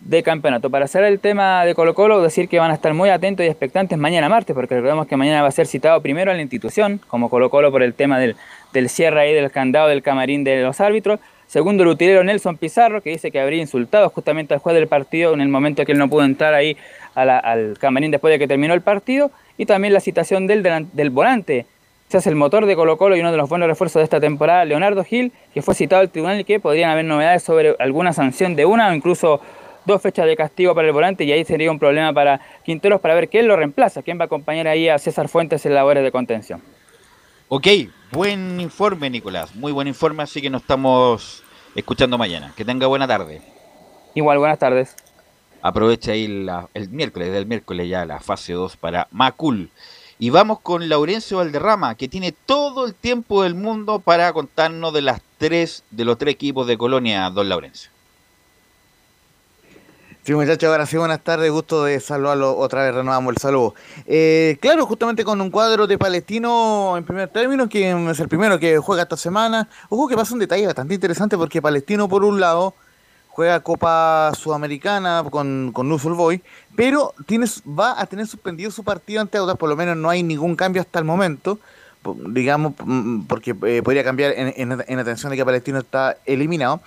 [0.00, 0.70] de campeonato.
[0.70, 3.48] Para cerrar el tema de Colo Colo, decir que van a estar muy atentos y
[3.48, 7.00] expectantes mañana martes, porque recordemos que mañana va a ser citado primero a la institución,
[7.08, 8.36] como Colo Colo por el tema del,
[8.72, 11.20] del cierre ahí del candado del camarín de los árbitros.
[11.46, 15.32] Segundo, el utilero Nelson Pizarro, que dice que habría insultado justamente al juez del partido
[15.32, 16.76] en el momento que él no pudo entrar ahí
[17.16, 19.32] a la- al camarín después de que terminó el partido.
[19.58, 20.62] Y también la citación del,
[20.92, 21.66] del volante,
[22.12, 24.64] hace el motor de Colo Colo y uno de los buenos refuerzos de esta temporada,
[24.64, 28.54] Leonardo Gil, que fue citado al tribunal y que podrían haber novedades sobre alguna sanción
[28.54, 29.40] de una o incluso
[29.84, 33.14] dos fechas de castigo para el volante y ahí sería un problema para Quinteros para
[33.14, 36.10] ver quién lo reemplaza, quién va a acompañar ahí a César Fuentes en labores de
[36.12, 36.60] contención.
[37.48, 37.66] Ok,
[38.12, 39.54] buen informe, Nicolás.
[39.54, 41.44] Muy buen informe, así que nos estamos
[41.74, 42.52] escuchando mañana.
[42.56, 43.40] Que tenga buena tarde.
[44.14, 44.96] Igual, buenas tardes.
[45.66, 49.68] Aprovecha ahí el miércoles, del miércoles ya la fase 2 para Macul.
[50.16, 55.02] Y vamos con Laurencio Valderrama, que tiene todo el tiempo del mundo para contarnos de
[55.02, 57.90] las tres, de los tres equipos de Colonia, don Laurencio.
[60.22, 63.74] Sí, muchachos, ahora sí, buenas tardes, gusto de saludarlo otra vez, renovamos el saludo.
[64.06, 68.60] Eh, claro, justamente con un cuadro de Palestino en primer término, que es el primero
[68.60, 69.68] que juega esta semana.
[69.88, 72.74] Ojo que pasa un detalle bastante interesante porque Palestino, por un lado,
[73.36, 76.42] juega Copa Sudamericana con, con News Old Boy,
[76.74, 80.22] pero tienes, va a tener suspendido su partido ante Audax, por lo menos no hay
[80.22, 81.58] ningún cambio hasta el momento,
[82.28, 86.80] digamos, mm, porque eh, podría cambiar en, en, en atención de que Palestino está eliminado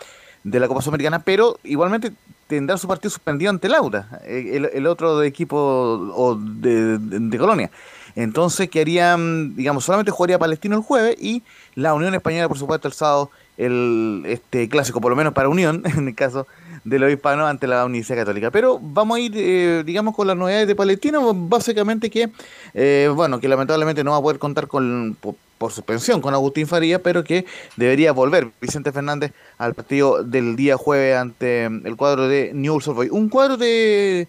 [0.43, 2.13] de la Copa Sudamericana, pero igualmente
[2.47, 7.37] tendrá su partido suspendido ante Lauda, eh, el, el otro de equipo o de, de-
[7.37, 7.69] Colonia.
[8.15, 11.43] Entonces quedarían, digamos, solamente jugaría Palestino el jueves y
[11.75, 15.83] la Unión Española, por supuesto, el sábado, el este clásico, por lo menos para Unión,
[15.97, 16.47] en el caso
[16.85, 18.51] de los hispanos, ante la Universidad Católica.
[18.51, 22.29] Pero vamos a ir, eh, digamos, con las novedades de Palestino, básicamente que,
[22.73, 25.35] eh, bueno, que lamentablemente no va a poder contar con por,
[25.73, 27.45] suspensión con Agustín Faría, pero que
[27.75, 32.87] debería volver Vicente Fernández al partido del día jueves ante mm, el cuadro de Newell's
[32.87, 33.11] Old Boys.
[33.11, 34.25] Un cuadro de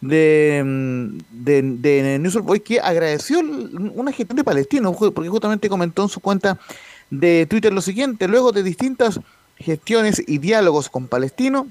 [0.00, 6.02] de, mm, de, de News Boys que agradeció una gestión de Palestino, porque justamente comentó
[6.02, 6.58] en su cuenta
[7.10, 9.20] de Twitter lo siguiente, luego de distintas
[9.56, 11.68] gestiones y diálogos con Palestino,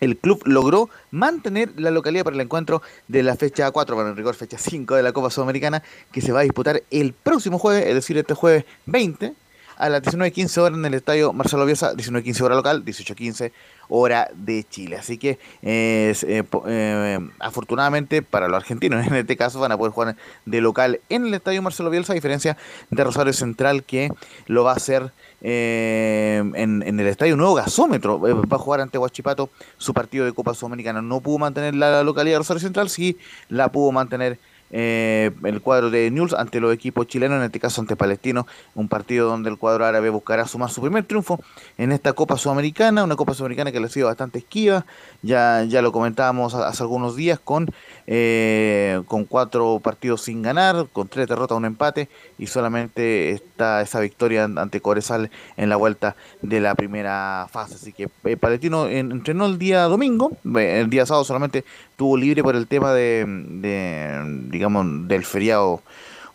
[0.00, 4.16] el club logró mantener la localidad para el encuentro de la fecha 4, para en
[4.16, 5.82] rigor fecha 5 de la Copa Sudamericana,
[6.12, 9.32] que se va a disputar el próximo jueves, es decir, este jueves 20,
[9.76, 13.52] a las 19.15 horas en el estadio Marcelo Bielsa, 19.15 hora local, 18.15
[13.88, 14.96] hora de Chile.
[14.96, 19.92] Así que eh, eh, eh, afortunadamente para los argentinos en este caso van a poder
[19.92, 22.56] jugar de local en el estadio Marcelo Bielsa, a diferencia
[22.90, 24.10] de Rosario Central que
[24.46, 25.12] lo va a hacer
[25.42, 28.18] eh, en, en el estadio Nuevo Gasómetro.
[28.20, 31.02] Va a jugar ante Huachipato su partido de Copa Sudamericana.
[31.02, 34.38] No pudo mantener la localidad de Rosario Central, sí la pudo mantener
[34.70, 38.88] eh, el cuadro de News ante los equipos chilenos, en este caso ante Palestino, un
[38.88, 41.38] partido donde el cuadro árabe buscará sumar su primer triunfo
[41.78, 44.84] en esta Copa Sudamericana, una Copa Sudamericana que le ha sido bastante esquiva,
[45.22, 47.68] ya, ya lo comentábamos hace algunos días con,
[48.06, 54.00] eh, con cuatro partidos sin ganar, con tres derrotas, un empate y solamente está esa
[54.00, 59.12] victoria ante Corezal en la vuelta de la primera fase, así que eh, Palestino en-
[59.12, 61.64] entrenó el día domingo, el día sábado solamente
[61.96, 65.82] tuvo libre por el tema de, de, digamos, del feriado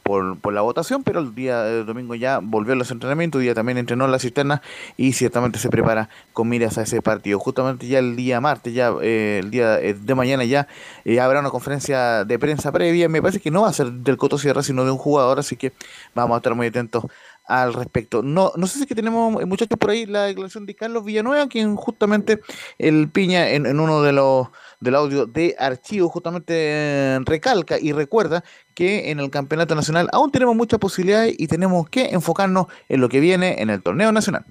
[0.03, 3.77] por, por la votación, pero el día domingo ya volvió a los entrenamientos, día también
[3.77, 4.61] entrenó en la cisterna
[4.97, 7.39] y ciertamente se prepara con miras a ese partido.
[7.39, 10.67] Justamente ya el día martes, ya eh, el día eh, de mañana ya
[11.05, 14.17] eh, habrá una conferencia de prensa previa, me parece que no va a ser del
[14.17, 15.73] Coto Sierra, sino de un jugador, así que
[16.15, 17.05] vamos a estar muy atentos
[17.51, 18.23] al respecto.
[18.23, 21.75] No, no sé si que tenemos, muchachos, por ahí la declaración de Carlos Villanueva, quien
[21.75, 22.39] justamente
[22.77, 24.47] el Piña en, en uno de los
[24.79, 30.31] del audio de archivo justamente eh, recalca y recuerda que en el campeonato nacional aún
[30.31, 34.45] tenemos muchas posibilidades y tenemos que enfocarnos en lo que viene en el torneo nacional.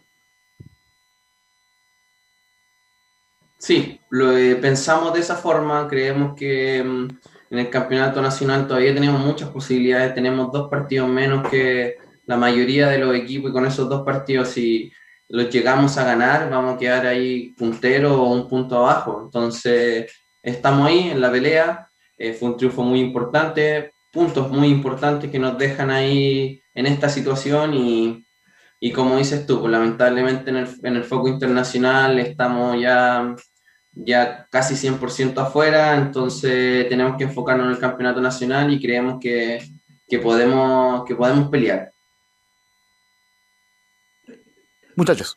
[3.58, 7.08] Sí, lo eh, pensamos de esa forma, creemos que mm,
[7.50, 11.98] en el campeonato nacional todavía tenemos muchas posibilidades, tenemos dos partidos menos que
[12.30, 14.92] la mayoría de los equipos y con esos dos partidos si
[15.28, 20.86] los llegamos a ganar vamos a quedar ahí puntero o un punto abajo, entonces estamos
[20.86, 25.58] ahí en la pelea, eh, fue un triunfo muy importante, puntos muy importantes que nos
[25.58, 28.24] dejan ahí en esta situación y,
[28.78, 33.34] y como dices tú, pues, lamentablemente en el, en el foco internacional estamos ya,
[33.90, 39.58] ya casi 100% afuera, entonces tenemos que enfocarnos en el campeonato nacional y creemos que,
[40.08, 41.90] que, podemos, que podemos pelear.
[44.96, 45.36] Muchachos.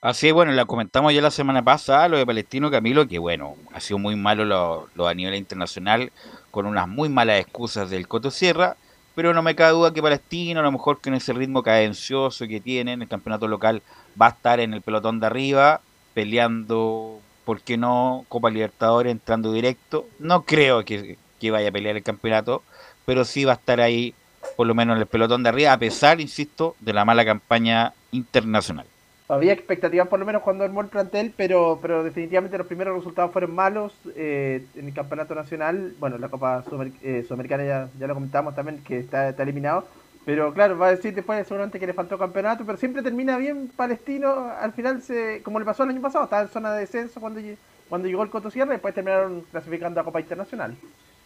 [0.00, 3.56] Así es, bueno, la comentamos ya la semana pasada, lo de Palestino Camilo, que bueno,
[3.72, 6.10] ha sido muy malo lo, lo a nivel internacional,
[6.50, 8.76] con unas muy malas excusas del Coto Sierra,
[9.14, 12.60] pero no me cabe duda que Palestino, a lo mejor con ese ritmo cadencioso que
[12.60, 13.82] tiene en el campeonato local,
[14.20, 15.80] va a estar en el pelotón de arriba,
[16.14, 18.24] peleando, ¿por qué no?
[18.28, 20.08] Copa Libertadores, entrando directo.
[20.18, 22.62] No creo que, que vaya a pelear el campeonato,
[23.04, 24.14] pero sí va a estar ahí,
[24.56, 27.92] por lo menos en el pelotón de arriba, a pesar, insisto, de la mala campaña
[28.10, 28.86] internacional.
[29.28, 33.32] Había expectativas por lo menos cuando armó el plantel, pero, pero definitivamente los primeros resultados
[33.32, 35.94] fueron malos eh, en el campeonato nacional.
[35.98, 36.62] Bueno, la Copa
[37.02, 39.86] eh, Sudamericana ya, ya lo comentamos también, que está, eliminado.
[40.26, 43.70] Pero claro, va a decir después seguramente que le faltó campeonato, pero siempre termina bien
[43.74, 44.50] Palestino.
[44.60, 47.40] Al final, se, como le pasó el año pasado, estaba en zona de descenso cuando,
[47.88, 50.76] cuando llegó el Coto Sierra después terminaron clasificando a Copa Internacional.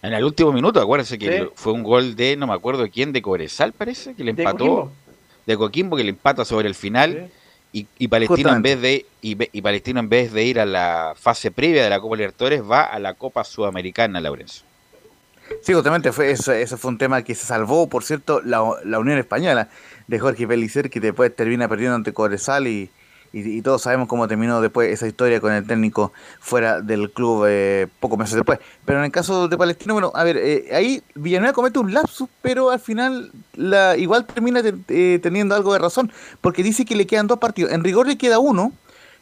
[0.02, 1.48] En el último minuto, acuérdense que Sí.
[1.54, 4.58] fue un gol de, no me acuerdo quién, de Cobresal parece, que le De empató.
[4.58, 4.92] Coquimbo.
[5.46, 7.30] De Coquimbo, que le empata sobre el final.
[7.72, 11.12] Y, y Palestino en vez de y, y Palestino en vez de ir a la
[11.16, 14.64] fase previa de la Copa Libertadores va a la Copa Sudamericana, Laurencio.
[15.62, 18.98] Sí, justamente fue eso, eso fue un tema que se salvó, por cierto, la, la
[18.98, 19.68] Unión Española
[20.06, 22.90] de Jorge Pellicer, que después termina perdiendo ante Cobresal y,
[23.38, 27.44] y, y todos sabemos cómo terminó después esa historia con el técnico fuera del club
[27.48, 28.58] eh, pocos meses después.
[28.84, 32.28] Pero en el caso de Palestino, bueno, a ver, eh, ahí Villanueva comete un lapsus,
[32.42, 36.10] pero al final la igual termina te- eh, teniendo algo de razón,
[36.40, 37.72] porque dice que le quedan dos partidos.
[37.72, 38.72] En rigor le queda uno,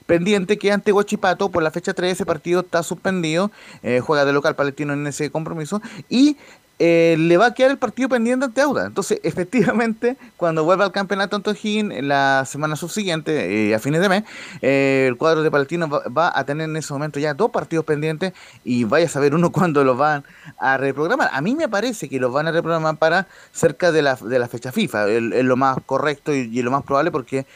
[0.07, 3.51] pendiente que ante Huachipato por la fecha 3 ese partido está suspendido,
[3.83, 5.81] eh, juega de local palestino en ese compromiso
[6.11, 6.37] y
[6.81, 8.87] eh, le va a quedar el partido pendiente ante Auda.
[8.87, 14.25] Entonces, efectivamente, cuando vuelva al campeonato Antojín la semana subsiguiente, eh, a fines de mes,
[14.61, 18.33] eh, el cuadro de Palestino va, a tener en ese momento ya dos partidos pendientes
[18.65, 20.25] y vaya a saber uno cuándo los van
[20.59, 21.31] a reprogramar.
[21.33, 24.49] A mí me parece que los van a reprogramar para cerca de la, de la
[24.49, 25.09] fecha FIFA.
[25.09, 27.47] Es lo más correcto y, lo más probable porque,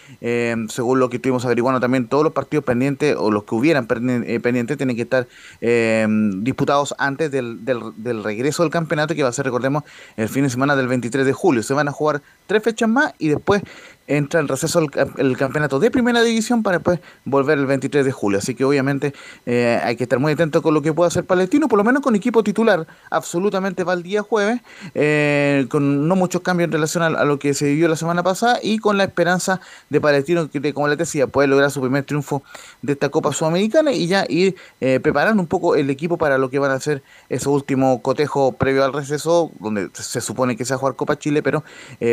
[0.68, 4.76] según lo que estuvimos averiguando también, todos los partidos pendientes o los que hubieran pendientes
[4.76, 5.26] tienen que estar
[6.42, 9.82] disputados antes del, del regreso del campeonato que va a ser, recordemos,
[10.16, 11.62] el fin de semana del 23 de julio.
[11.62, 13.62] Se van a jugar tres fechas más y después
[14.08, 18.38] entra en receso el, campeonato de primera división para después volver el 23 de julio.
[18.38, 19.14] Así que obviamente
[19.46, 22.02] eh, hay que estar muy atento con lo que pueda hacer Palestino, por lo menos
[22.02, 24.60] con equipo titular absolutamente va el día jueves,
[24.94, 28.58] eh, con no muchos cambios en relación a, lo que se vivió la semana pasada
[28.62, 29.60] y con la esperanza
[29.90, 32.42] de Palestino que, como les decía, puede lograr su primer triunfo
[32.80, 36.48] de esta Copa Sudamericana y ya ir eh, preparando un poco el equipo para lo
[36.48, 40.72] que van a ser ese último cotejo previo al receso, donde se supone que se
[40.72, 41.62] va a jugar Copa Chile, pero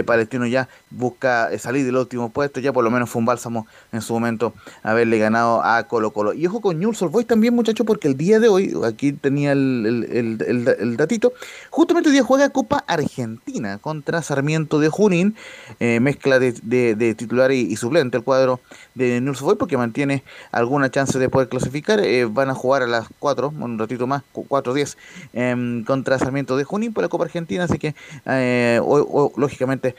[0.05, 4.01] Palestino ya busca salir del último puesto, ya por lo menos fue un bálsamo en
[4.01, 4.53] su momento
[4.83, 6.33] haberle ganado a Colo Colo.
[6.33, 10.07] Y ojo con Newell's Boys también, muchachos, porque el día de hoy, aquí tenía el,
[10.11, 11.33] el, el, el datito,
[11.69, 15.35] justamente hoy día juega Copa Argentina contra Sarmiento de Junín,
[15.79, 18.59] eh, mezcla de, de, titular y, y, suplente el cuadro
[18.93, 21.99] de Newell's Boys, porque mantiene alguna chance de poder clasificar.
[21.99, 24.97] Eh, van a jugar a las 4, un ratito más, 4-10,
[25.33, 27.95] eh, contra Sarmiento de Junín por la Copa Argentina, así que
[28.25, 29.95] eh, o, lógicamente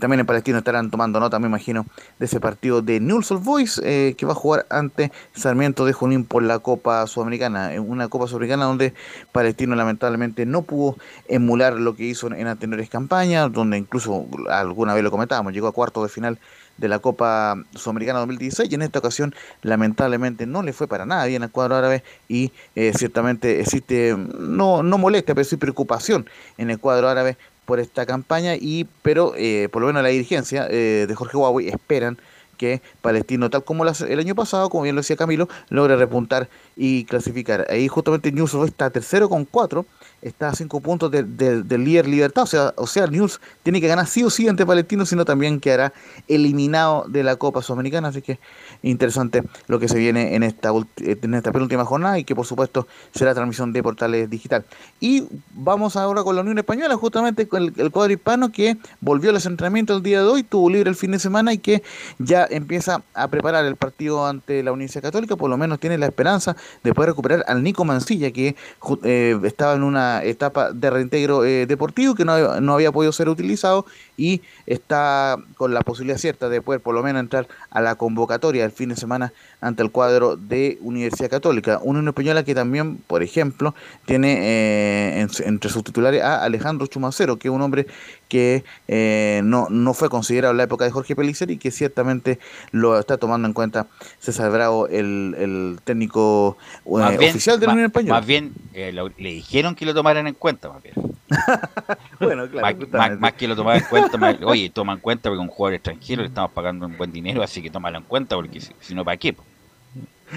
[0.00, 1.86] también en Palestino estarán tomando nota, me imagino,
[2.18, 5.92] de ese partido de Newell's Old Boys eh, que va a jugar ante Sarmiento de
[5.92, 8.94] Junín por la Copa Sudamericana, una Copa Sudamericana donde
[9.32, 10.96] Palestino lamentablemente no pudo
[11.28, 15.68] emular lo que hizo en, en anteriores campañas, donde incluso alguna vez lo comentábamos, llegó
[15.68, 16.38] a cuarto de final
[16.76, 21.24] de la Copa Sudamericana 2016 y en esta ocasión lamentablemente no le fue para nada
[21.26, 26.28] bien al cuadro árabe y eh, ciertamente existe no, no molestia pero sí preocupación
[26.58, 27.36] en el cuadro árabe
[27.66, 31.68] por esta campaña y pero eh, por lo menos la dirigencia eh, de Jorge Huawei
[31.68, 32.16] esperan
[32.56, 37.04] que Palestino, tal como el año pasado, como bien lo decía Camilo, logre repuntar y
[37.04, 37.66] clasificar.
[37.70, 39.86] Ahí justamente News está tercero con cuatro,
[40.22, 43.80] está a cinco puntos del de, de líder Libertad, o sea, o sea, News tiene
[43.80, 45.92] que ganar sí o sí ante Palestino, sino también quedará
[46.28, 48.38] eliminado de la Copa Sudamericana, así que
[48.82, 52.86] interesante lo que se viene en esta, en esta penúltima jornada y que por supuesto
[53.14, 54.64] será transmisión de portales digital.
[55.00, 55.24] Y
[55.54, 59.96] vamos ahora con la Unión Española, justamente con el, cuadro hispano que volvió al entrenamiento
[59.96, 61.82] el día de hoy, tuvo libre el fin de semana y que
[62.18, 66.06] ya empieza a preparar el partido ante la Universidad Católica, por lo menos tiene la
[66.06, 68.56] esperanza de poder recuperar al Nico Mancilla, que
[69.04, 73.28] eh, estaba en una etapa de reintegro eh, deportivo que no, no, había podido ser
[73.28, 73.86] utilizado
[74.16, 78.65] y está con la posibilidad cierta de poder por lo menos entrar a la convocatoria
[78.66, 81.78] el fin de semana ante el cuadro de Universidad Católica.
[81.82, 83.74] Una Unión Española que también, por ejemplo,
[84.04, 87.86] tiene eh, en, entre sus titulares a Alejandro Chumacero, que es un hombre
[88.28, 92.38] que eh, no, no fue considerado en la época de Jorge Pellicer y que ciertamente
[92.72, 93.86] lo está tomando en cuenta
[94.18, 98.14] César Bravo, el, el técnico eh, bien, oficial de la Unión Española.
[98.14, 100.94] Más bien, eh, lo, le dijeron que lo tomaran en cuenta, más bien.
[102.20, 102.76] bueno, claro.
[102.78, 105.48] Más, más, más, que lo tomaran en cuenta, más, oye, toma en cuenta porque un
[105.48, 108.72] jugador extranjero le estamos pagando un buen dinero, así que tómalo en cuenta porque si,
[108.80, 109.34] si no, ¿para qué?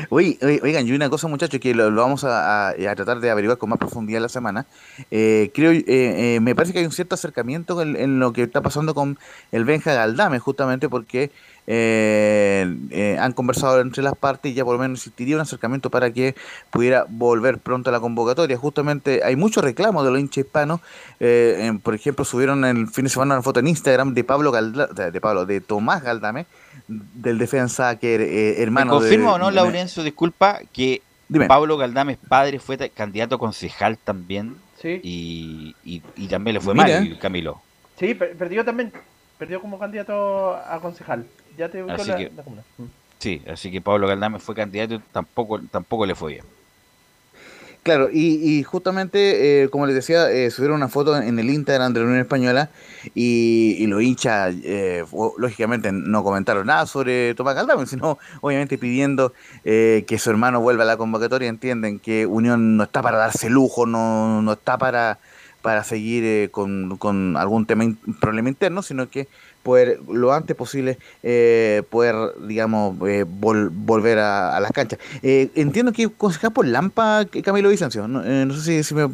[0.10, 3.58] Oye, oigan, y una cosa, muchachos, que lo, vamos a, a, a, tratar de averiguar
[3.58, 4.66] con más profundidad la semana.
[5.12, 8.44] Eh, creo, eh, eh, me parece que hay un cierto acercamiento en, en, lo que
[8.44, 9.18] está pasando con
[9.52, 11.32] el Benja Galdame, justamente porque
[11.68, 16.12] eh, han conversado entre las partes y ya por lo menos existiría un acercamiento para
[16.12, 16.36] que
[16.70, 18.58] pudiera volver pronto a la convocatoria.
[18.58, 20.82] Justamente hay muchos reclamos de los hinchas hispanos.
[21.84, 25.22] por ejemplo, subieron el fin de semana una foto en Instagram de Pablo Galdame, de
[25.22, 26.46] Pablo, de Tomás Galdame
[26.90, 31.46] del defensa que eh, hermano ¿Me confirmo o no, Laurencio, disculpa, que Dime.
[31.48, 35.00] Pablo Galdames padre fue candidato a concejal también sí.
[35.04, 37.02] y, y, y, también le fue Mira.
[37.02, 37.62] mal, Camilo.
[38.00, 38.92] Sí, perdió también,
[39.38, 41.26] perdió como candidato a concejal.
[41.60, 42.44] Ya te así la, que, la
[43.18, 46.46] Sí, así que Pablo Galdames fue candidato y tampoco, tampoco le fue bien.
[47.84, 51.92] Claro, y, y justamente, eh, como les decía, eh, subieron una foto en el Instagram
[51.92, 52.70] de la Unión Española
[53.14, 55.04] y, y los hinchas, eh,
[55.38, 59.34] lógicamente, no comentaron nada sobre Tomás Caldame, sino obviamente pidiendo
[59.66, 61.50] eh, que su hermano vuelva a la convocatoria.
[61.50, 65.20] Entienden que Unión no está para darse lujo, no, no está para,
[65.62, 69.28] para seguir eh, con, con algún tema, in, problema interno, sino que
[69.64, 72.16] poder lo antes posible eh, poder
[72.48, 75.00] digamos eh, vol volver a, a, las canchas.
[75.22, 79.10] Eh, entiendo que concejal por Lampa Camilo Vicencio no, no sé si, si, me,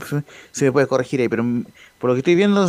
[0.51, 1.43] si me puedes corregir ahí pero
[1.99, 2.67] por lo que estoy viendo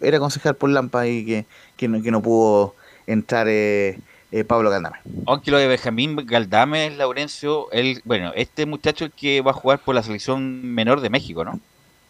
[0.00, 1.46] era concejal por Lampa y que,
[1.76, 2.74] que, no, que no pudo
[3.06, 3.46] entrar
[4.46, 9.52] Pablo Galdame aunque lo de Benjamín Galdame Laurencio él, bueno este muchacho el que va
[9.52, 11.58] a jugar por la selección menor de México ¿no?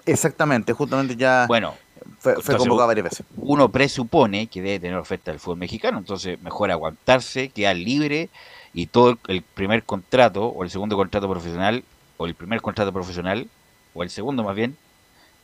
[0.04, 1.74] exactamente justamente ya bueno
[2.20, 3.26] fue, fue convocado varias veces.
[3.36, 8.28] Uno presupone que debe tener oferta del fútbol mexicano, entonces mejor aguantarse, quedar libre
[8.74, 11.82] y todo el primer contrato o el segundo contrato profesional
[12.18, 13.48] o el primer contrato profesional
[13.94, 14.76] o el segundo más bien,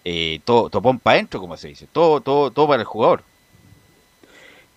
[0.05, 3.25] eh, todo topón para adentro, como se dice, todo, todo, todo para el jugador.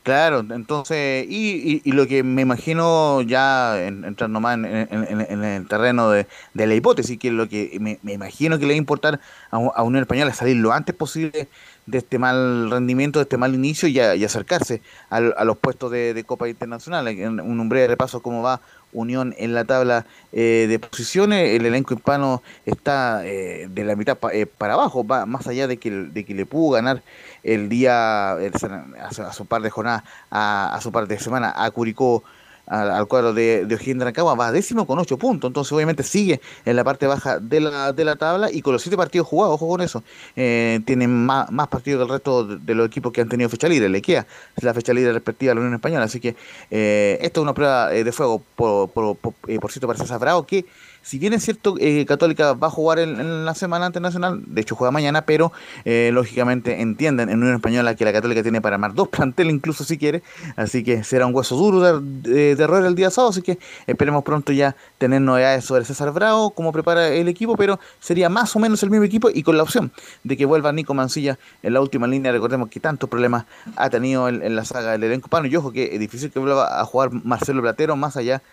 [0.04, 5.68] Claro, entonces, y, y, y, lo que me imagino ya en, entrando más en, el
[5.68, 9.20] terreno de, la hipótesis, que lo que me, imagino que le va a importar
[9.52, 11.50] a, Unión Española es salir lo antes posible
[11.86, 16.48] de este mal rendimiento, de este mal inicio y, acercarse a, los puestos de, Copa
[16.48, 17.08] Internacional.
[17.10, 21.56] En un breve repaso cómo va Unión en la tabla eh, de posiciones.
[21.56, 25.68] El elenco hispano está eh, de la mitad pa- eh, para abajo, va más allá
[25.68, 27.02] de que, de que le pudo ganar
[27.44, 28.54] el día, el-
[29.02, 32.24] hace, hace un par de jornadas, a, a su par de semana, a Curicó
[32.70, 36.76] al, cuadro de, de O'Higgins de va décimo con ocho puntos, entonces obviamente sigue en
[36.76, 39.68] la parte baja de la, de la tabla y con los siete partidos jugados, ojo
[39.68, 40.04] con eso,
[40.36, 43.68] eh, tienen más, más partidos que el resto de, los equipos que han tenido fecha
[43.68, 44.28] libre, le queda
[44.62, 46.36] la fecha libre respectiva a la Unión Española, así que
[46.70, 50.00] eh, esto es una prueba eh, de fuego, por, por, por, eh, por cierto, para
[50.00, 50.66] César que
[51.10, 54.76] si bien es cierto, eh, Católica va a jugar en, la semana internacional, de hecho
[54.76, 55.52] juega mañana, pero
[55.84, 59.84] eh, lógicamente entienden en Unión Española que la Católica tiene para armar dos planteles, incluso
[59.84, 60.22] si quiere,
[60.56, 63.58] así que será un hueso duro de, de, roer el día sábado, así que
[63.88, 68.56] esperemos pronto ya tener novedades sobre César Bravo, cómo prepara el equipo, pero sería más
[68.56, 69.92] o menos el mismo equipo y con la opción
[70.24, 73.46] de que vuelva Nico Mancilla en la última línea, recordemos que tantos problemas
[73.78, 76.80] ha tenido en, la saga del elenco hispano, y ojo que es difícil que vuelva
[76.80, 78.44] a jugar Marcelo Platero, más allá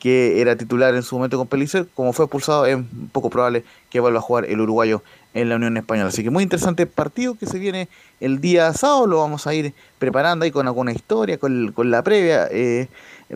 [0.00, 2.78] que era titular en su momento con Pelicer, como fue expulsado, es
[3.12, 5.02] poco probable que vuelva a jugar el uruguayo
[5.34, 6.08] en la Unión Española.
[6.08, 7.88] Así que muy interesante partido que se viene
[8.20, 12.02] el día sábado, lo vamos a ir preparando ahí con alguna historia, con, con la
[12.02, 12.88] previa eh,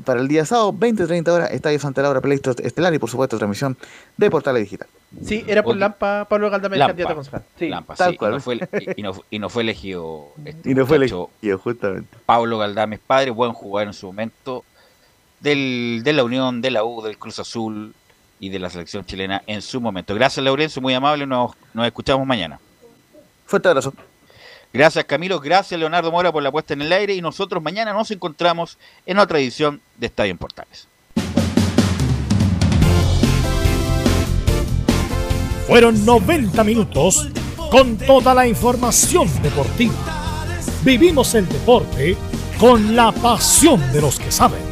[0.05, 3.77] para el día sábado, 20-30 horas, Estadio Santa Laura, Pleito Estelar y por supuesto transmisión
[4.17, 4.89] de Portales Digital.
[5.23, 7.45] Sí, era por Lampa, Pablo Galdamés, candidato a concejal.
[7.59, 7.69] Sí.
[7.69, 8.33] Lampa, tal sí, cual.
[8.33, 8.59] Y, no fue,
[8.97, 11.29] y- no, y no fue elegido este Y no fue elegido,
[11.63, 12.17] justamente.
[12.25, 14.65] Pablo Galdames padre, buen jugador en su momento,
[15.43, 17.94] del, de la Unión, de la U, del Cruz Azul
[18.40, 20.14] y de la selección chilena en su momento.
[20.14, 22.59] Gracias, Laurencio, muy amable, nos, nos escuchamos mañana.
[23.47, 23.93] Fuerte abrazo.
[24.73, 28.10] Gracias, Camilo, gracias, Leonardo Mora, por la puesta en el aire y nosotros mañana nos
[28.10, 30.89] encontramos en otra edición de Estadio en Portales.
[35.66, 37.28] Fueron 90 minutos
[37.70, 39.94] con toda la información deportiva.
[40.82, 42.16] Vivimos el deporte
[42.59, 44.72] con la pasión de los que saben.